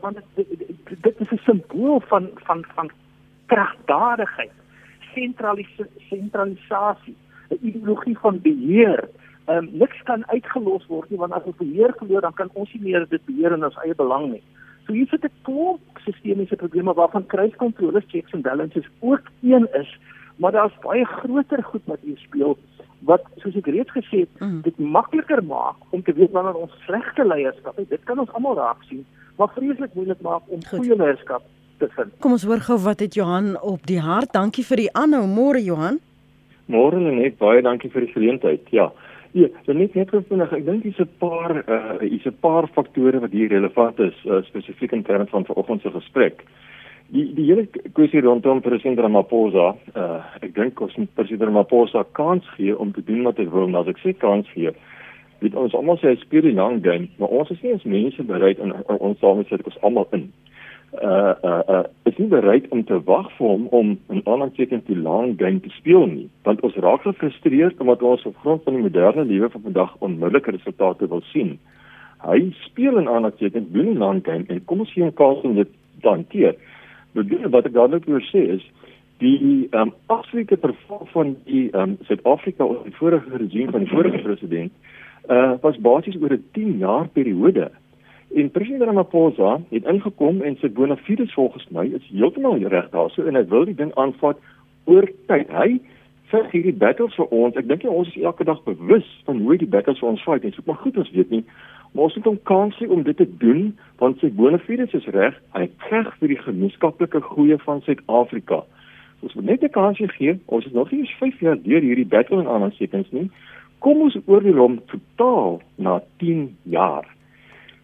Want 0.00 0.18
dit, 0.34 0.58
dit, 0.58 1.02
dit 1.02 1.20
is 1.20 1.30
'n 1.30 1.42
simbool 1.44 2.00
van 2.00 2.30
van 2.34 2.64
van 2.74 2.90
kragdadigheid 3.46 4.50
sentralisasie, 6.08 7.16
'n 7.48 7.58
ideologie 7.60 8.18
van 8.18 8.40
beheer. 8.40 9.08
Ehm 9.44 9.56
um, 9.56 9.68
niks 9.72 10.02
kan 10.02 10.28
uitgelos 10.28 10.86
word 10.86 11.10
nie 11.10 11.18
want 11.18 11.32
as 11.32 11.42
ons 11.44 11.56
beheer 11.56 11.94
verloor 11.96 12.20
dan 12.20 12.34
kan 12.34 12.50
ons 12.52 12.72
nie 12.72 12.82
meer 12.82 13.06
dit 13.08 13.24
beheer 13.24 13.52
in 13.52 13.64
ons 13.64 13.78
eie 13.84 13.94
belang 13.94 14.30
nie. 14.32 14.42
So 14.86 14.92
hier 14.92 15.06
sit 15.06 15.24
'n 15.24 15.32
klomp 15.42 15.98
sistemiese 16.04 16.56
probleme 16.56 16.94
waarvan 16.94 17.26
kruiskontroles 17.26 18.04
checks 18.06 18.32
and 18.32 18.42
balances 18.42 18.88
ook 19.00 19.22
een 19.42 19.68
is, 19.72 19.98
maar 20.36 20.52
daar's 20.52 20.78
baie 20.80 21.04
groter 21.04 21.62
goed 21.62 21.82
wat 21.84 22.00
hier 22.00 22.18
speel 22.18 22.58
wat 23.00 23.22
soos 23.36 23.56
ek 23.56 23.66
reeds 23.66 23.90
gesê 23.90 24.18
het, 24.24 24.40
mm. 24.40 24.60
dit 24.62 24.78
makliker 24.78 25.44
maak 25.44 25.76
om 25.90 26.02
te 26.02 26.12
weet 26.12 26.30
wanneer 26.30 26.54
ons 26.54 26.72
slegte 26.84 27.24
leierskap 27.24 27.76
het. 27.76 27.88
Dit 27.88 28.04
kan 28.04 28.18
ons 28.18 28.32
almal 28.36 28.56
raak 28.56 28.82
sien, 28.82 29.06
maar 29.40 29.52
vreeslik 29.56 29.96
moeilik 29.96 30.20
maak 30.20 30.52
om 30.52 30.62
goeie 30.68 30.96
leierskap 30.96 31.42
te 31.80 31.88
vind. 31.96 32.12
Kom 32.20 32.36
ons 32.36 32.44
hoor 32.44 32.60
gou 32.66 32.78
wat 32.84 33.00
het 33.00 33.16
Johan 33.16 33.54
op 33.64 33.86
die 33.88 34.00
hart. 34.04 34.34
Dankie 34.36 34.64
vir 34.68 34.84
die 34.84 34.90
aanhou. 35.02 35.24
Môre 35.28 35.62
Johan. 35.64 36.00
Môre 36.70 37.00
net 37.00 37.38
baie 37.40 37.62
dankie 37.64 37.90
vir 37.90 38.06
die 38.06 38.12
geleentheid. 38.12 38.68
Ja. 38.76 38.90
Ja, 39.32 39.46
so 39.64 39.74
net 39.78 39.94
net 39.94 40.10
vinnig. 40.10 40.52
Ek 40.52 40.64
dink 40.66 40.82
dis 40.82 40.98
'n 40.98 41.08
paar 41.18 41.62
uh 41.62 42.02
is 42.02 42.26
'n 42.26 42.36
paar 42.40 42.66
faktore 42.74 43.20
wat 43.20 43.30
hier 43.30 43.48
relevant 43.48 43.98
is 44.00 44.16
uh, 44.26 44.42
spesifiek 44.42 44.92
in 44.92 45.02
terme 45.02 45.26
van 45.26 45.44
vanoggend 45.44 45.82
se 45.82 45.90
gesprek. 45.90 46.44
Die 47.08 47.34
die 47.34 47.46
hele 47.46 47.66
kwessie 47.92 48.20
rondom 48.20 48.60
president 48.60 48.98
Ramaphosa, 48.98 49.76
uh 49.96 50.22
ek 50.42 50.54
dink 50.54 50.80
ons 50.80 50.96
moet 50.96 51.14
president 51.14 51.48
Ramaphosa 51.48 52.04
kans 52.12 52.44
gee 52.56 52.78
om 52.78 52.92
te 52.92 53.04
doen 53.04 53.22
wat 53.22 53.36
hy 53.36 53.46
wil, 53.48 53.68
maar 53.68 53.80
as 53.80 53.94
ek 53.94 54.02
sê 54.02 54.18
kans 54.18 54.48
gee, 54.54 54.74
weet 55.40 55.54
ons 55.54 55.74
almal 55.74 55.98
sê 55.98 56.14
speel 56.20 56.42
die 56.42 56.56
lang 56.56 56.82
game, 56.84 57.08
maar 57.18 57.28
ons 57.28 57.50
is 57.50 57.60
nie 57.62 57.74
as 57.74 57.84
mense 57.84 58.22
bereid 58.28 58.60
om 58.60 58.72
ons 58.98 59.18
saam 59.18 59.42
te 59.42 59.48
sit 59.48 59.66
ons 59.66 59.82
almal 59.86 60.08
in. 60.16 60.30
Uh 60.90 61.34
uh 61.46 61.62
uh 61.70 61.82
is 62.10 62.16
nie 62.18 62.28
bereid 62.28 62.66
om 62.74 62.82
te 62.84 62.98
wag 63.06 63.28
vir 63.36 63.46
hom 63.46 63.66
om 63.70 63.98
'n 64.10 64.22
ander 64.26 64.50
teken 64.56 64.82
te 64.84 64.96
lang 64.96 65.36
game 65.38 65.60
te 65.60 65.70
speel 65.70 66.06
nie 66.06 66.28
want 66.42 66.60
ons 66.66 66.74
raak 66.74 67.02
gefrustreerd 67.02 67.80
omdat 67.80 68.02
ons 68.02 68.26
op 68.26 68.36
grond 68.42 68.62
van 68.64 68.74
die 68.74 68.82
moderne 68.82 69.24
lewe 69.24 69.50
van 69.50 69.62
vandag 69.62 69.94
onmiddellike 69.98 70.50
resultate 70.50 71.08
wil 71.08 71.22
sien. 71.32 71.58
Hy 72.26 72.52
speel 72.66 72.98
'n 73.00 73.06
ander 73.06 73.36
teken 73.36 73.72
doen 73.72 73.94
'n 73.94 73.98
lang 73.98 74.24
game 74.24 74.44
en 74.48 74.64
kom 74.64 74.80
ons 74.80 74.92
sien 74.92 75.06
'n 75.06 75.14
kans 75.14 75.40
om 75.42 75.54
dit 75.54 75.68
te 76.00 76.08
hanteer. 76.08 76.54
Bedoel 77.12 77.48
wat 77.50 77.66
ek 77.66 77.72
dadelik 77.72 78.04
wil 78.04 78.20
sê 78.20 78.42
is 78.58 78.64
die 79.18 79.68
ehm 79.70 79.80
um, 79.80 79.92
absolute 80.06 80.56
verval 80.56 81.06
van 81.12 81.36
die 81.44 81.70
ehm 81.70 81.82
um, 81.82 81.98
Suid-Afrika 82.02 82.64
onder 82.64 82.84
die 82.84 82.96
vorige 82.96 83.36
regime 83.36 83.70
van 83.70 83.84
die 83.84 83.94
vorige 83.94 84.18
president 84.18 84.72
uh 85.30 85.54
was 85.62 85.78
basies 85.78 86.20
oor 86.20 86.32
'n 86.32 86.44
10 86.52 86.78
jaar 86.78 87.08
periode 87.08 87.70
En 88.34 88.50
president 88.50 88.82
Ramaphosa 88.82 89.60
het 89.68 89.84
ingekom 89.84 90.42
en 90.42 90.56
sy 90.60 90.68
bona 90.70 90.96
fides 90.96 91.32
volgens 91.34 91.64
my 91.74 91.82
is 91.98 92.10
heeltemal 92.12 92.60
reg 92.70 92.86
daarso 92.92 93.24
en 93.26 93.34
hy 93.34 93.42
wil 93.50 93.64
die 93.66 93.74
ding 93.74 93.90
aanvat 93.98 94.38
oor 94.86 95.08
tyd. 95.26 95.50
Hy 95.50 95.80
vir 96.30 96.46
hierdie 96.52 96.76
battles 96.78 97.16
vir 97.18 97.34
ons. 97.34 97.58
Ek 97.58 97.66
dink 97.66 97.82
ons 97.90 98.12
is 98.12 98.22
elke 98.22 98.46
dag 98.46 98.62
bewus 98.68 99.08
van 99.26 99.42
hoe 99.42 99.56
die 99.58 99.66
battles 99.66 99.98
vir 99.98 100.12
ons 100.12 100.22
fight 100.22 100.46
en 100.46 100.54
so 100.54 100.62
maar 100.68 100.78
goed 100.84 101.00
ons 101.02 101.10
weet 101.16 101.34
nie. 101.34 101.42
Maar 101.90 102.06
ons 102.06 102.20
moet 102.20 102.30
hom 102.30 102.38
kans 102.52 102.78
gee 102.78 102.90
om 102.94 103.02
dit 103.02 103.18
te 103.18 103.26
doen 103.42 103.72
want 103.98 104.22
sy 104.22 104.30
bona 104.30 104.62
fides 104.62 104.94
is 104.94 105.10
reg. 105.10 105.34
Hy 105.58 105.66
veg 105.88 106.14
vir 106.20 106.34
die 106.36 106.40
gemeenskaplike 106.44 107.24
groei 107.32 107.58
van 107.66 107.82
Suid-Afrika. 107.82 108.62
Ons 109.26 109.34
moet 109.34 109.50
net 109.50 109.66
'n 109.66 109.74
kans 109.74 109.98
gee. 109.98 110.38
Ons 110.46 110.70
is 110.70 110.72
nog 110.72 110.92
nie 110.92 111.00
eens 111.00 111.18
5 111.18 111.40
jaar 111.40 111.58
deur 111.58 111.82
hierdie 111.82 112.06
battle 112.06 112.38
en 112.38 112.46
aansekings 112.46 113.10
nie. 113.10 113.26
Kom 113.80 114.02
ons 114.04 114.16
oordeel 114.26 114.60
hom 114.60 114.76
totaal 114.90 115.60
na 115.80 116.00
10 116.20 116.50
jaar. 116.68 117.06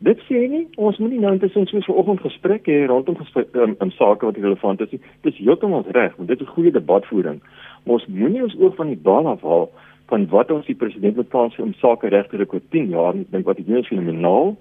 Dit 0.04 0.20
sê 0.28 0.42
nie 0.52 0.66
ons 0.76 0.98
moenie 1.00 1.22
nou 1.22 1.32
intussen 1.32 1.64
soos 1.70 1.86
vanoggend 1.88 2.20
gesprek 2.20 2.66
hê 2.68 2.82
rondom 2.84 3.16
gesprek 3.16 3.54
um, 3.56 3.72
in 3.80 3.92
sake 3.96 4.28
wat 4.28 4.36
relevant 4.36 4.82
is 4.84 4.92
nie. 4.92 5.00
Dis 5.24 5.38
heeltemal 5.40 5.86
reg, 5.96 6.12
want 6.18 6.28
dit 6.28 6.42
is 6.44 6.52
goeie 6.52 6.72
debatvoering. 6.74 7.38
Maar 7.84 7.96
ons 7.96 8.08
moenie 8.12 8.44
ons 8.44 8.56
oog 8.60 8.76
van 8.76 8.92
die 8.92 9.00
bal 9.08 9.30
afhaal 9.30 9.70
van 10.12 10.26
wat 10.30 10.52
ons 10.52 10.68
die 10.68 10.76
president 10.76 11.16
moet 11.16 11.32
kans 11.32 11.56
om 11.62 11.72
sake 11.80 12.12
reg 12.12 12.28
te 12.28 12.36
ruk 12.42 12.52
oor 12.52 12.66
10 12.76 12.92
jaar. 12.92 13.16
Ek 13.16 13.32
dink 13.32 13.48
wat 13.48 13.62
hy 13.62 13.64
doen 13.64 13.80
is 13.80 13.88
fenomenaal. 13.88 14.52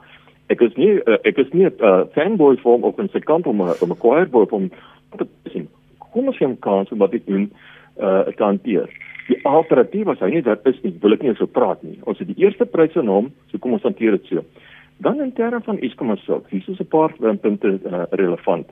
Ek 0.55 0.63
is 0.63 0.79
nie 0.79 0.93
uh, 1.03 1.19
ek 1.27 1.41
is 1.43 1.51
nie 1.51 1.67
'n 1.67 1.75
uh, 1.83 2.07
fanboy 2.15 2.55
van 2.63 2.87
of 2.87 2.95
'n 2.95 3.11
se 3.11 3.19
kant 3.19 3.47
om 3.47 3.61
'n 3.61 3.99
choir 3.99 4.29
boy 4.31 4.47
om 4.51 4.69
te 5.17 5.27
sien. 5.51 5.67
Kom 5.99 6.27
ons 6.31 6.37
gaan 6.37 6.55
kans 6.59 6.91
om 6.91 7.03
wat 7.03 7.11
dit 7.11 7.27
doen 7.27 7.51
uh 7.99 8.23
te 8.23 8.43
hanteer. 8.43 8.87
Die 9.27 9.39
alternatief 9.45 10.07
as 10.07 10.21
hy 10.21 10.29
nie 10.35 10.43
dat 10.45 10.65
is 10.69 10.77
nie, 10.83 10.93
wil 11.01 11.15
ek 11.15 11.23
nie 11.25 11.33
so 11.35 11.49
praat 11.49 11.81
nie. 11.83 11.97
Ons 12.05 12.19
het 12.21 12.29
die 12.29 12.37
eerste 12.43 12.65
prys 12.69 12.95
aan 12.99 13.09
hom, 13.09 13.31
so 13.49 13.57
kom 13.61 13.73
ons 13.73 13.85
hanteer 13.87 14.17
dit 14.17 14.25
so. 14.29 14.43
Dan 14.97 15.19
in 15.19 15.33
terme 15.33 15.61
van 15.65 15.79
Eskom 15.83 16.13
self, 16.17 16.45
hier 16.49 16.63
is 16.67 16.79
'n 16.79 16.87
paar 16.87 17.11
punte 17.17 17.79
uh, 17.83 18.03
relevant. 18.11 18.67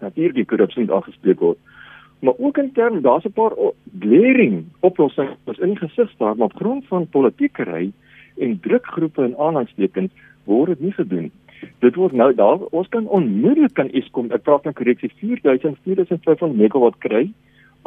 Natuurlik 0.00 0.34
die 0.34 0.44
korrupsie 0.44 0.86
wat 0.86 0.96
aangespreek 0.96 1.40
word. 1.40 1.58
Maar 2.20 2.34
ook 2.38 2.58
in 2.58 2.72
terme 2.72 3.00
daar's 3.00 3.24
'n 3.24 3.32
paar 3.32 3.52
glaring 4.00 4.64
oplossings 4.80 5.36
wat 5.44 5.58
in 5.58 5.76
gesig 5.76 6.10
staan, 6.10 6.36
maar 6.36 6.50
op 6.52 6.60
grond 6.60 6.86
van 6.86 7.08
politiekery 7.08 7.92
en 8.38 8.60
drukgroepe 8.60 9.22
en 9.22 9.38
aanhangstekens 9.38 10.12
word 10.44 10.68
dit 10.68 10.80
nie 10.80 10.92
gedoen. 10.92 11.30
Dit 11.78 11.94
word 11.94 12.12
nou 12.12 12.34
daar 12.34 12.58
ons 12.58 12.88
kan 12.88 13.06
onmiddellik 13.06 13.74
kan 13.74 13.90
Eskom, 13.90 14.30
ek 14.30 14.42
praat 14.42 14.64
nou 14.64 14.74
korreksie 14.74 15.10
4000 15.16 15.78
4500 15.82 16.58
megawatt 16.58 16.98
kry 16.98 17.32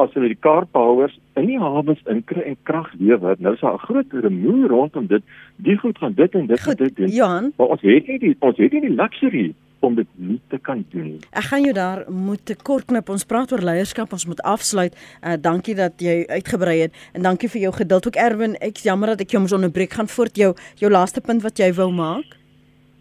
as 0.01 0.13
hulle 0.13 0.29
die 0.31 0.39
kaartbouers 0.39 1.15
in 1.39 1.47
die 1.49 1.59
hawens 1.59 2.01
inkry 2.11 2.41
en 2.41 2.57
krag 2.67 2.89
lewer. 2.99 3.35
Nou 3.39 3.53
is 3.53 3.59
daar 3.59 3.73
'n 3.73 3.85
groot 3.87 4.11
remoe 4.11 4.67
rondom 4.67 5.07
dit. 5.07 5.23
Die 5.55 5.77
goed 5.77 5.97
gaan 5.97 6.13
dit 6.13 6.33
en 6.35 6.47
dit 6.47 6.61
Goed, 6.61 6.79
en 6.79 6.85
dit 6.85 6.95
doen. 6.95 7.09
Johan. 7.09 7.53
Maar 7.57 7.67
ons 7.67 7.81
het 7.81 8.07
nie 8.07 8.19
die 8.19 8.35
ons 8.39 8.57
het 8.57 8.71
nie 8.71 8.81
die 8.81 8.95
luxury 8.95 9.53
om 9.79 9.95
dit 9.95 10.07
nie 10.13 10.39
te 10.47 10.57
kan 10.57 10.85
doen 10.89 11.03
nie. 11.03 11.19
Ek 11.31 11.43
gaan 11.43 11.61
jou 11.61 11.73
daar 11.73 12.03
moet 12.11 12.45
te 12.45 12.55
kort 12.55 12.85
knip. 12.85 13.09
Ons 13.09 13.25
praat 13.25 13.51
oor 13.51 13.63
leierskap, 13.63 14.11
ons 14.11 14.25
moet 14.25 14.41
afsluit. 14.41 14.95
Uh 15.21 15.35
dankie 15.41 15.75
dat 15.75 16.01
jy 16.01 16.25
uitgebrei 16.27 16.79
het 16.79 16.93
en 17.13 17.21
dankie 17.21 17.49
vir 17.49 17.61
jou 17.61 17.73
geduld 17.73 18.07
ook 18.07 18.15
Erwin. 18.15 18.55
Ek 18.55 18.77
jammer 18.77 19.07
dat 19.07 19.21
ek 19.21 19.29
jou 19.29 19.41
moes 19.41 19.53
onderbreek. 19.53 19.93
Gaan 19.93 20.07
voort 20.07 20.35
jou 20.35 20.55
jou 20.75 20.91
laaste 20.91 21.21
punt 21.21 21.41
wat 21.41 21.57
jy 21.57 21.73
wou 21.73 21.91
maak. 21.91 22.44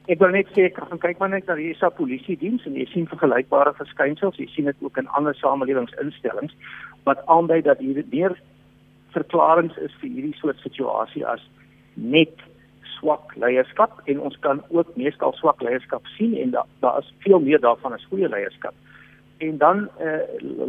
Ek 0.04 0.20
wil 0.20 0.34
net 0.36 0.50
sê 0.52 0.66
ek 0.68 0.76
gaan 0.76 1.00
kyk 1.00 1.20
maar 1.20 1.30
net 1.32 1.46
na 1.48 1.54
die 1.56 1.72
SA 1.78 1.88
polisie 1.96 2.36
diens 2.36 2.64
en 2.68 2.74
jy 2.76 2.84
sien 2.90 3.06
vergelykbare 3.08 3.72
verskynsels. 3.78 4.36
Jy 4.36 4.48
sien 4.52 4.66
dit 4.68 4.82
ook 4.84 4.98
in 5.00 5.08
ander 5.16 5.36
samelewingsinstellings 5.38 6.52
wat 7.08 7.22
aandui 7.32 7.62
dat 7.64 7.80
hier 7.80 8.02
meer 8.12 8.34
verklaringe 9.16 9.72
is 9.80 9.94
vir 10.02 10.10
hierdie 10.10 10.36
soort 10.36 10.60
situasie 10.60 11.24
as 11.24 11.40
net 11.94 12.44
swak 12.98 13.32
leierskap 13.40 14.02
en 14.10 14.20
ons 14.28 14.36
kan 14.44 14.60
ook 14.68 14.92
meestal 15.00 15.32
swak 15.40 15.64
leierskap 15.64 16.04
sien 16.18 16.36
en 16.36 16.52
daar 16.52 16.68
daar 16.84 17.00
is 17.00 17.12
veel 17.24 17.40
meer 17.40 17.64
daarvan 17.64 17.96
as 17.96 18.04
goeie 18.12 18.28
leierskap. 18.28 18.76
En 19.40 19.56
dan 19.58 19.88
eh 20.04 20.20
uh, 20.44 20.68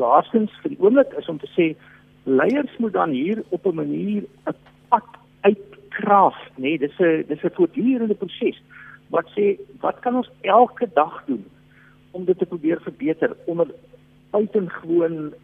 laastens 0.00 0.56
vir 0.62 0.72
die 0.72 0.80
oomblik 0.80 1.12
is 1.20 1.28
om 1.28 1.38
te 1.38 1.52
sê 1.52 1.74
leiers 2.24 2.76
moet 2.78 2.96
dan 2.96 3.10
hier 3.10 3.44
op 3.48 3.66
'n 3.66 3.74
manier 3.74 4.24
'n 4.48 4.56
pad 4.88 5.20
uitkraaf, 5.90 6.36
nê? 6.56 6.62
Nee, 6.62 6.78
dis 6.78 6.98
'n 6.98 7.24
dis 7.26 7.42
'n 7.42 7.50
voortdurende 7.54 8.14
proses 8.14 8.62
wat 9.08 9.26
sê 9.36 9.58
wat 9.80 9.98
kan 10.00 10.16
ons 10.16 10.30
elke 10.40 10.88
dag 10.94 11.22
doen 11.26 11.44
om 12.10 12.24
dit 12.24 12.38
te 12.38 12.46
probeer 12.46 12.80
verbeter 12.80 13.36
onder 13.46 13.66
buitengewoon 14.30 15.34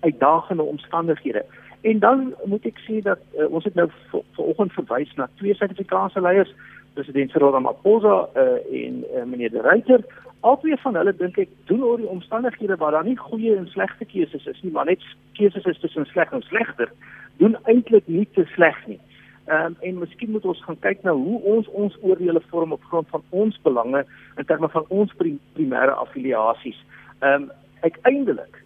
uitdagende 0.00 0.62
omstandighede. 0.62 1.44
En 1.80 1.98
dan 1.98 2.34
moet 2.44 2.64
ek 2.64 2.78
sê 2.78 3.02
dat 3.02 3.18
uh, 3.38 3.50
ons 3.50 3.64
het 3.64 3.74
nou 3.74 3.88
vanoggend 4.32 4.72
verwys 4.72 5.14
na 5.14 5.28
twee 5.34 5.54
Suid-Afrikaanse 5.54 6.20
leiers, 6.20 6.54
president 6.94 7.30
Cyril 7.30 7.50
Ramaphosa 7.50 8.28
uh, 8.36 8.84
en 8.84 9.04
uh, 9.14 9.24
meneer 9.24 9.50
De 9.50 9.60
Ruyter. 9.60 10.04
Albei 10.40 10.76
van 10.76 10.94
hulle 10.94 11.14
dink 11.16 11.38
ek 11.38 11.48
doen 11.64 11.82
oor 11.82 11.96
die 11.96 12.08
omstandighede 12.08 12.76
waar 12.76 12.90
daar 12.90 13.04
nie 13.04 13.16
goeie 13.16 13.56
en 13.56 13.68
slegte 13.68 14.04
keuses 14.04 14.46
is 14.46 14.62
nie, 14.62 14.72
maar 14.72 14.84
net 14.84 15.02
keuses 15.32 15.64
is 15.64 15.78
tussen 15.78 16.06
sleg 16.06 16.32
en 16.32 16.42
slegter, 16.42 16.92
doen 17.36 17.56
eintlik 17.64 18.06
nie 18.06 18.28
te 18.34 18.44
sleg 18.54 18.86
nie. 18.86 19.00
Ehm 19.48 19.66
um, 19.66 19.76
en 19.80 19.98
miskien 19.98 20.30
moet 20.30 20.44
ons 20.44 20.62
gaan 20.64 20.76
kyk 20.84 21.02
na 21.02 21.12
hoe 21.16 21.38
ons 21.42 21.68
ons 21.68 21.94
oordeele 22.04 22.40
vorm 22.50 22.72
op 22.76 22.82
grond 22.90 23.08
van 23.08 23.22
ons 23.30 23.60
belange 23.64 24.04
in 24.36 24.44
terme 24.44 24.68
van 24.68 24.84
ons 24.88 25.14
primêre 25.16 25.94
affiliasies. 26.04 26.80
Ehm 27.18 27.42
um, 27.42 27.50
uiteindelik 27.80 28.62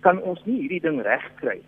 kan 0.00 0.20
ons 0.22 0.42
nie 0.44 0.58
hierdie 0.60 0.80
ding 0.80 1.00
regkry 1.02 1.60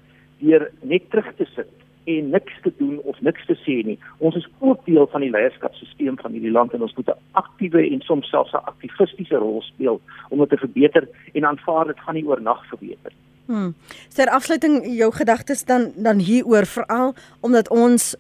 deur 0.43 0.67
net 0.83 1.09
terug 1.11 1.31
te 1.37 1.47
sit 1.55 1.71
en 2.09 2.29
niks 2.31 2.61
te 2.63 2.73
doen 2.77 3.01
of 3.11 3.21
niks 3.21 3.47
te 3.47 3.57
sê 3.65 3.79
nie. 3.87 3.97
Ons 4.19 4.37
is 4.41 4.49
ook 4.59 4.85
deel 4.85 5.09
van 5.13 5.25
die 5.25 5.33
leierskapstelsel 5.33 6.21
van 6.23 6.37
hierdie 6.37 6.53
land 6.53 6.77
en 6.77 6.85
ons 6.87 6.95
moet 6.97 7.09
'n 7.09 7.21
aktiewe 7.33 7.83
en 7.93 8.01
soms 8.01 8.29
selfs 8.29 8.53
'n 8.53 8.69
aktivistiese 8.73 9.37
rol 9.37 9.63
speel 9.63 10.01
om 10.29 10.39
dit 10.39 10.49
te 10.49 10.57
verbeter 10.57 11.09
en 11.33 11.45
aanvaar 11.45 11.87
dit 11.87 12.01
gaan 12.01 12.15
nie 12.15 12.27
oornag 12.27 12.67
verbeter. 12.69 13.13
Hmm. 13.47 13.75
Ter 14.15 14.29
afsluiting 14.29 14.85
jou 14.85 15.13
gedagtes 15.13 15.65
dan 15.65 15.93
dan 15.97 16.19
hieroor 16.19 16.67
veral 16.67 17.15
omdat 17.41 17.69
ons 17.69 18.17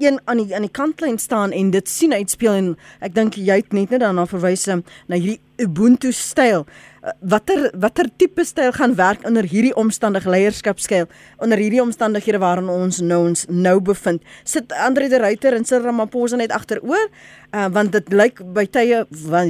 een 0.00 0.20
aan 0.24 0.40
die 0.40 0.54
aan 0.54 0.64
die 0.66 0.72
kantlyn 0.72 1.18
staan 1.18 1.52
en 1.52 1.70
dit 1.70 1.88
sien 1.88 2.12
uitspeel 2.12 2.52
en 2.52 2.68
ek 3.00 3.14
dink 3.14 3.36
jy 3.36 3.60
het 3.60 3.72
net 3.76 3.90
net 3.90 4.00
daarna 4.00 4.26
verwys 4.26 4.66
um, 4.72 4.84
na 5.08 5.20
hierdie 5.20 5.40
Ubuntu 5.60 6.08
styl. 6.16 6.64
Uh, 7.04 7.12
watter 7.20 7.66
watter 7.80 8.08
tipe 8.16 8.44
styl 8.44 8.72
gaan 8.72 8.94
werk 8.96 9.26
onder 9.28 9.44
hierdie 9.44 9.74
omstandige 9.76 10.30
leierskapstyl 10.32 11.04
onder 11.36 11.60
hierdie 11.60 11.82
omstandighede 11.82 12.40
waarin 12.40 12.68
ons 12.72 13.00
nou 13.04 13.20
ons 13.28 13.44
nou 13.48 13.76
bevind. 13.80 14.24
Sit 14.44 14.72
Andre 14.72 15.08
de 15.08 15.20
Ruyter 15.20 15.56
en 15.56 15.64
Cyril 15.64 15.90
Ramaphosa 15.90 16.40
net 16.40 16.52
agteroor 16.52 17.06
uh, 17.52 17.68
want 17.72 17.92
dit 17.92 18.12
lyk 18.12 18.40
by 18.56 18.64
tye 18.72 19.04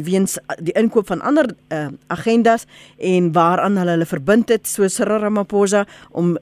weens 0.06 0.38
die 0.58 0.74
inkoop 0.78 1.10
van 1.10 1.22
ander 1.22 1.52
uh, 1.70 1.88
agendas 2.10 2.66
en 2.98 3.32
waaraan 3.32 3.78
hulle 3.78 3.98
hulle 3.98 4.10
verbind 4.16 4.50
het 4.50 4.66
so 4.66 4.88
Cyril 4.88 5.22
Ramaphosa 5.22 5.86
om 6.10 6.36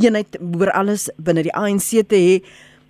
eenheid 0.00 0.38
oor 0.40 0.72
alles 0.72 1.10
binne 1.16 1.44
die 1.44 1.56
ANC 1.56 1.90
te 2.08 2.16
hê 2.16 2.36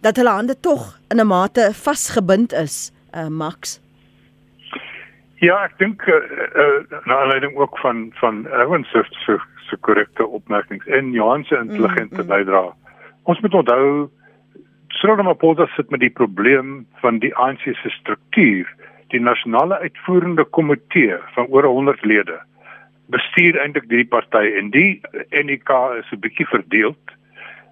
dat 0.02 0.16
hulle 0.16 0.30
hande 0.30 0.60
tog 0.60 0.98
in 1.08 1.20
'n 1.20 1.26
mate 1.26 1.70
vasgebind 1.72 2.52
is, 2.52 2.92
uh, 3.14 3.28
Max. 3.28 3.80
Ja, 5.34 5.64
ek 5.64 5.78
dink 5.78 6.02
uh, 6.06 6.14
uh, 6.14 7.00
na 7.04 7.18
aanleiding 7.18 7.56
ook 7.56 7.78
van 7.78 8.10
van 8.14 8.46
Erwin 8.46 8.84
se 8.84 9.04
se 9.10 9.38
se 9.68 9.76
korrekte 9.76 10.26
opmerkings 10.26 10.86
en 10.86 11.12
Johan 11.12 11.44
se 11.44 11.56
intelligente 11.56 12.14
mm, 12.14 12.20
mm. 12.20 12.26
bydrae. 12.26 12.72
Ons 13.22 13.40
moet 13.40 13.54
onthou 13.54 14.10
Cyril 14.88 15.16
Ramaphosa 15.16 15.66
sit 15.66 15.90
met 15.90 16.00
die 16.00 16.10
probleem 16.10 16.86
van 17.00 17.18
die 17.18 17.34
ANC 17.34 17.60
se 17.60 17.90
struktuur. 17.90 18.74
Die 19.08 19.20
nasionale 19.20 19.78
uitvoerende 19.78 20.44
komitee 20.44 21.16
van 21.34 21.46
oor 21.46 21.64
100 21.64 22.04
lede 22.04 22.40
bestuur 23.12 23.58
eintlik 23.60 23.88
die 23.90 24.06
party 24.08 24.44
en 24.58 24.70
die 24.70 25.00
NK 25.30 25.70
is 25.98 26.12
'n 26.12 26.20
bietjie 26.20 26.46
verdeeld 26.46 27.16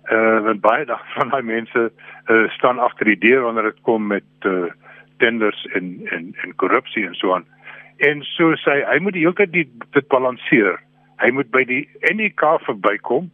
uh 0.09 0.41
want 0.45 0.61
baie 0.61 0.85
dag 0.85 1.03
van 1.15 1.29
daai 1.29 1.43
mense 1.43 1.93
uh 2.27 2.49
staan 2.57 2.79
agter 2.79 3.05
die 3.05 3.19
deur 3.19 3.43
wanneer 3.43 3.71
dit 3.71 3.83
kom 3.83 4.07
met 4.07 4.47
uh 4.49 4.71
tenders 5.19 5.67
en 5.77 6.01
en 6.05 6.35
en 6.43 6.55
korrupsie 6.57 7.07
en 7.07 7.15
so 7.15 7.35
aan. 7.35 7.45
En 7.97 8.23
so 8.23 8.55
sê 8.57 8.81
hy 8.89 8.99
moet 8.99 9.13
die 9.13 9.27
hele 9.27 9.37
tyd 9.37 9.53
dit 9.93 10.09
balanseer. 10.09 10.81
Hy 11.21 11.31
moet 11.37 11.51
by 11.53 11.65
die 11.69 11.83
NEK 12.17 12.45
verbykom. 12.65 13.29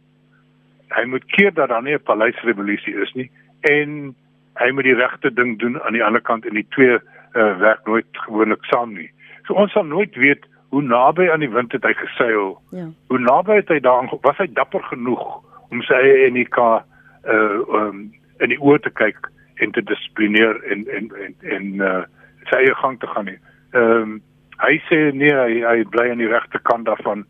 Hy 0.91 1.05
moet 1.07 1.25
keer 1.31 1.53
dat 1.53 1.69
daar 1.69 1.83
nie 1.83 1.95
'n 1.95 2.03
paleisrevolusie 2.03 2.95
is 2.95 3.13
nie 3.13 3.31
en 3.61 4.15
hy 4.59 4.71
moet 4.71 4.83
die 4.83 4.99
regte 4.99 5.33
ding 5.33 5.59
doen 5.59 5.81
aan 5.81 5.93
die 5.93 6.03
ander 6.03 6.21
kant 6.21 6.45
en 6.45 6.53
die 6.53 6.67
twee 6.69 6.99
uh 7.33 7.57
werk 7.59 7.85
nooit 7.85 8.07
gewoonlik 8.11 8.63
saam 8.65 8.93
nie. 8.93 9.11
So 9.45 9.53
ons 9.53 9.71
sal 9.71 9.83
nooit 9.83 10.15
weet 10.15 10.45
hoe 10.69 10.81
naby 10.81 11.29
aan 11.31 11.39
die 11.39 11.49
wind 11.49 11.71
het 11.71 11.83
hy 11.83 11.93
geseil. 11.93 12.61
Ja. 12.71 12.87
Hoe 13.07 13.19
naby 13.19 13.55
het 13.55 13.69
hy 13.69 13.79
daaraan 13.79 14.09
was 14.21 14.37
hy 14.37 14.47
dapper 14.53 14.83
genoeg 14.83 15.46
om 15.71 15.81
sy 15.81 15.93
eie 15.93 16.29
NK 16.31 16.57
uh 16.57 17.59
um 17.79 18.05
in 18.39 18.53
die 18.53 18.61
oë 18.61 18.79
te 18.85 18.93
kyk 18.93 19.31
en 19.63 19.71
te 19.71 19.81
dissiplineer 19.81 20.61
en 20.71 20.85
en 20.87 21.11
en 21.25 21.35
en 21.55 21.73
uh 21.81 22.03
sy 22.49 22.63
eie 22.63 22.75
gang 22.81 22.99
te 22.99 23.09
gaan 23.13 23.29
nie. 23.31 23.39
Ehm 23.75 24.01
um, 24.01 24.17
hy 24.57 24.79
sê 24.87 24.97
nee, 25.13 25.33
hy, 25.37 25.59
hy 25.61 25.83
bly 25.93 26.07
aan 26.09 26.21
die 26.23 26.31
regte 26.31 26.59
kant 26.65 26.87
daarvan. 26.87 27.25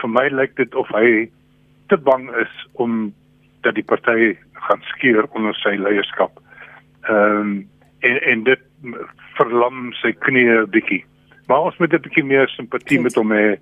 Vir 0.00 0.10
my 0.12 0.26
lyk 0.34 0.56
dit 0.58 0.74
of 0.76 0.90
hy 0.92 1.28
te 1.88 1.96
bang 1.96 2.28
is 2.42 2.54
om 2.82 3.08
dat 3.64 3.78
die 3.78 3.86
party 3.86 4.34
gaan 4.66 4.82
skeer 4.90 5.24
onder 5.32 5.56
sy 5.62 5.76
leierskap. 5.80 6.42
Ehm 7.08 7.40
um, 7.40 7.56
en 8.06 8.20
en 8.30 8.44
dit 8.46 8.66
verlam 9.38 9.88
sy 10.02 10.12
knieë 10.26 10.60
'n 10.62 10.70
bietjie. 10.74 11.04
Maar 11.48 11.70
ons 11.70 11.78
moet 11.78 11.92
'n 11.92 12.04
bietjie 12.04 12.24
meer 12.24 12.48
simpatie 12.48 13.00
met 13.00 13.14
hom 13.14 13.32
hê 13.32 13.58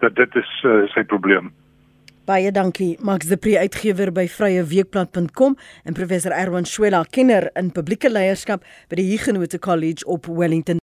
dat 0.00 0.14
dit 0.16 0.36
is 0.36 0.52
uh, 0.64 0.86
sy 0.94 1.04
probleem. 1.04 1.52
Baie 2.26 2.50
dankie 2.50 2.96
Max 3.06 3.28
de 3.30 3.36
Pre 3.38 3.52
uitgewer 3.62 4.10
by 4.10 4.24
vryeweekblad.com 4.26 5.52
en 5.86 5.94
professor 5.94 6.32
Erwan 6.34 6.64
Swela 6.66 7.04
kenner 7.14 7.44
in 7.54 7.68
publieke 7.70 8.10
leierskap 8.10 8.64
by 8.90 8.98
die 8.98 9.04
Huguenot 9.12 9.54
College 9.62 10.02
op 10.10 10.26
Wellington 10.26 10.74